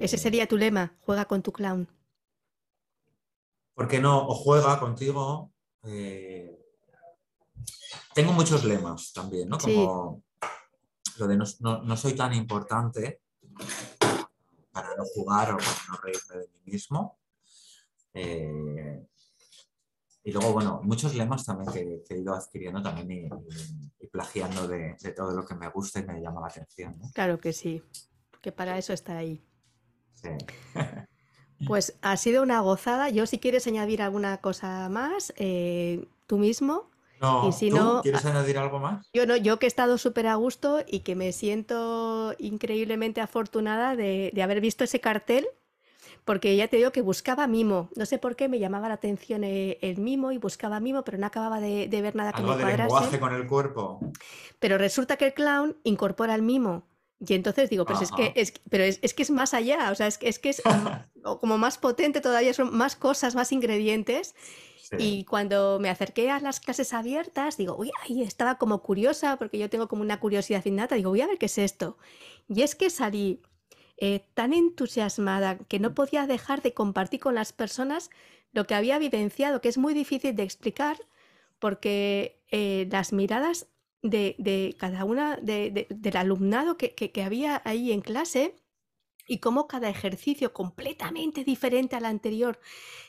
[0.00, 1.88] Ese Eh, sería tu lema, juega con tu clown.
[3.74, 4.26] ¿Por qué no?
[4.26, 5.52] O juega contigo.
[5.84, 6.58] eh,
[8.14, 9.60] Tengo muchos lemas también, ¿no?
[9.60, 9.66] Sí.
[9.72, 10.22] Como
[11.18, 13.20] lo de no, no- no soy tan importante
[14.72, 17.18] para no jugar o para no reírme de mí mismo.
[18.14, 19.06] Eh,
[20.24, 24.06] y luego, bueno, muchos lemas también que, que he ido adquiriendo también y, y- y
[24.08, 26.96] plagiando de, de todo lo que me gusta y me llama la atención.
[26.98, 27.10] ¿no?
[27.14, 27.82] Claro que sí,
[28.42, 29.44] que para eso está ahí.
[30.14, 30.28] Sí.
[31.66, 33.08] Pues ha sido una gozada.
[33.08, 36.90] Yo, si quieres añadir alguna cosa más, eh, tú mismo.
[37.20, 39.06] No, Y si ¿tú no, quieres añadir algo más?
[39.12, 43.96] Yo no, yo que he estado súper a gusto y que me siento increíblemente afortunada
[43.96, 45.46] de, de haber visto ese cartel,
[46.24, 47.88] porque ya te digo que buscaba mimo.
[47.96, 51.18] No sé por qué me llamaba la atención eh, el, mimo y buscaba mimo, pero
[51.18, 52.92] no acababa de, de ver nada que Algo me de cuadrase.
[52.92, 54.00] lenguaje con el cuerpo.
[54.58, 56.84] Pero resulta que el clown incorpora el mimo.
[57.18, 60.06] Y entonces digo, pues es que es, pero es, que es más allá, o sea,
[60.06, 60.62] es, es que es
[61.40, 64.34] como más potente todavía, son más cosas, más ingredientes.
[64.98, 69.58] Y cuando me acerqué a las clases abiertas, digo, uy, ahí estaba como curiosa, porque
[69.58, 71.98] yo tengo como una curiosidad innata, digo, voy a ver qué es esto.
[72.48, 73.42] Y es que salí
[73.98, 78.10] eh, tan entusiasmada que no podía dejar de compartir con las personas
[78.52, 80.98] lo que había vivenciado, que es muy difícil de explicar,
[81.58, 83.68] porque eh, las miradas
[84.02, 88.54] de, cada una del alumnado que, que, había ahí en clase
[89.26, 92.60] y cómo cada ejercicio completamente diferente al anterior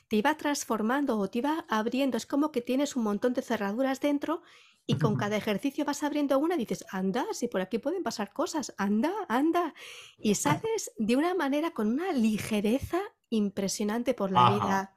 [0.07, 2.17] te iba transformando o te iba abriendo.
[2.17, 4.41] Es como que tienes un montón de cerraduras dentro
[4.89, 8.31] y con cada ejercicio vas abriendo una y dices, anda, si por aquí pueden pasar
[8.31, 9.73] cosas, anda, anda.
[10.17, 14.93] Y sales de una manera con una ligereza impresionante por la vida.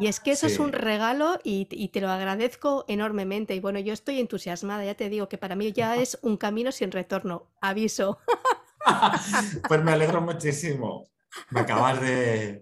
[0.00, 3.54] Y es que eso es un regalo y, te lo agradezco enormemente.
[3.54, 6.72] Y bueno, yo estoy entusiasmada, ya te digo que para mí ya es un camino
[6.72, 7.46] sin retorno.
[7.60, 8.18] Aviso.
[9.68, 11.08] pues me alegro muchísimo.
[11.50, 12.60] Me acabas de,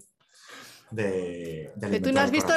[0.91, 2.53] de, Tú no has visto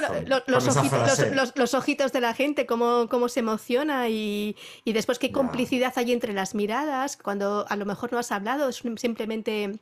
[1.55, 4.55] los, ojitos, de la gente, cómo, cómo se emociona y,
[4.85, 8.83] después qué complicidad hay entre las miradas, cuando a lo mejor no has hablado, es
[8.97, 9.79] simplemente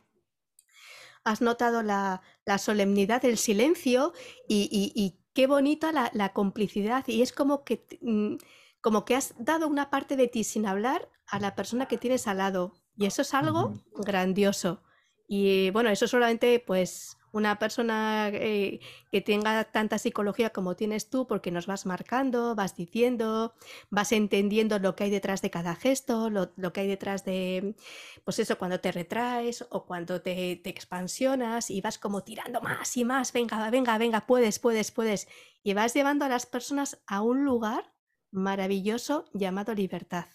[1.23, 2.21] has notado la,
[2.57, 4.13] solemnidad del silencio
[4.47, 7.03] y, qué bonita la, complicidad.
[7.07, 8.35] Y es como que, mm,
[8.81, 12.27] como que has dado una parte de ti sin hablar a la persona que tienes
[12.27, 12.73] al lado.
[12.97, 14.81] Y eso es algo grandioso.
[15.27, 18.79] Y bueno, eso solamente pues una persona eh,
[19.11, 23.53] que tenga tanta psicología como tienes tú, porque nos vas marcando, vas diciendo,
[23.89, 27.75] vas entendiendo lo que hay detrás de cada gesto, lo, que hay detrás de,
[28.23, 32.97] pues eso, cuando te retraes o cuando te, te, expansionas y vas como tirando más
[32.97, 35.27] y más, venga, venga, venga, puedes, puedes, puedes,
[35.63, 37.93] y vas llevando a las personas a un lugar
[38.31, 40.27] maravilloso llamado libertad.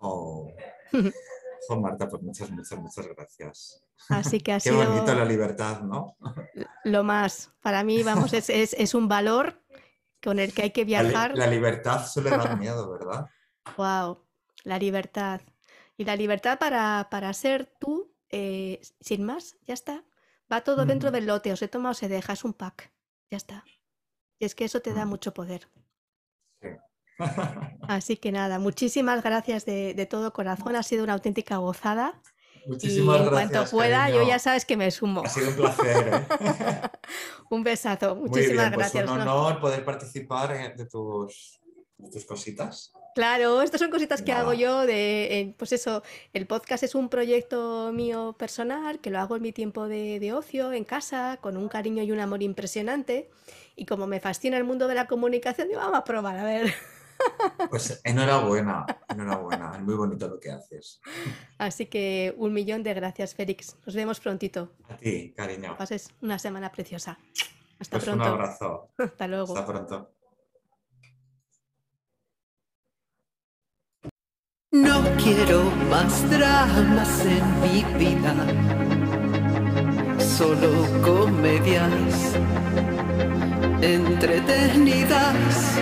[0.00, 0.52] Oh.
[1.80, 3.84] Marta, pues muchas, muchas, muchas gracias.
[4.08, 6.16] Así que ha Qué bonito la libertad, ¿no?
[6.84, 7.52] Lo más.
[7.60, 9.62] Para mí, vamos, es, un valor
[10.22, 11.36] con el que hay que viajar.
[11.36, 13.26] La, libertad suele dar miedo, ¿verdad?
[13.76, 14.24] Wow,
[14.64, 15.40] la libertad.
[15.96, 20.04] Y la libertad para, para ser tú, eh, sin más, ya está.
[20.50, 22.92] Va todo dentro del lote, o se toma o se deja, es un pack,
[23.30, 23.64] ya está.
[24.38, 25.68] Y es que eso te da mucho poder.
[27.18, 27.24] Sí.
[27.88, 32.20] Así que nada, muchísimas gracias de, todo corazón, ha sido una auténtica gozada.
[32.66, 35.22] Muchísimas y en cuanto pueda, yo ya sabes que me sumo.
[35.24, 36.26] Ha sido un placer.
[36.40, 36.88] ¿eh?
[37.50, 39.10] un besazo, muchísimas pues gracias.
[39.10, 41.60] un honor poder participar de tus,
[42.12, 42.92] tus cositas.
[43.14, 47.90] Claro, estas son cositas que hago yo de, pues eso, el podcast es un proyecto
[47.92, 51.68] mío personal, que lo hago en mi tiempo de, de, ocio, en casa, con un
[51.68, 53.28] cariño y un amor impresionante.
[53.74, 56.72] Y como me fascina el mundo de la comunicación, digo, vamos a probar, a ver.
[57.70, 61.00] Pues enhorabuena, enhorabuena, es muy bonito lo que haces.
[61.58, 63.76] Así que un millón de gracias, Félix.
[63.84, 64.72] Nos vemos prontito.
[64.88, 65.76] A ti, cariño.
[65.76, 67.18] pases una semana preciosa.
[67.78, 68.24] Hasta pues pronto.
[68.24, 68.90] Un abrazo.
[68.98, 69.56] Hasta luego.
[69.56, 70.12] Hasta pronto.
[74.70, 78.34] No quiero más dramas en mi vida,
[80.18, 80.70] solo
[81.02, 82.34] comedias
[83.80, 85.78] entretenidas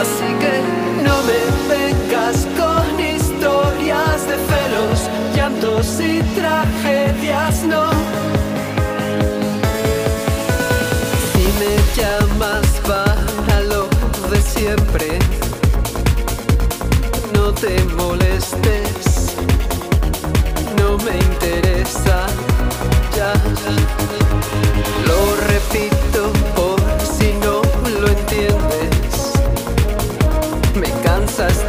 [0.00, 7.89] Así que no me vengas con historias de celos, llantos y tragedias, no.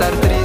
[0.01, 0.40] Estar triste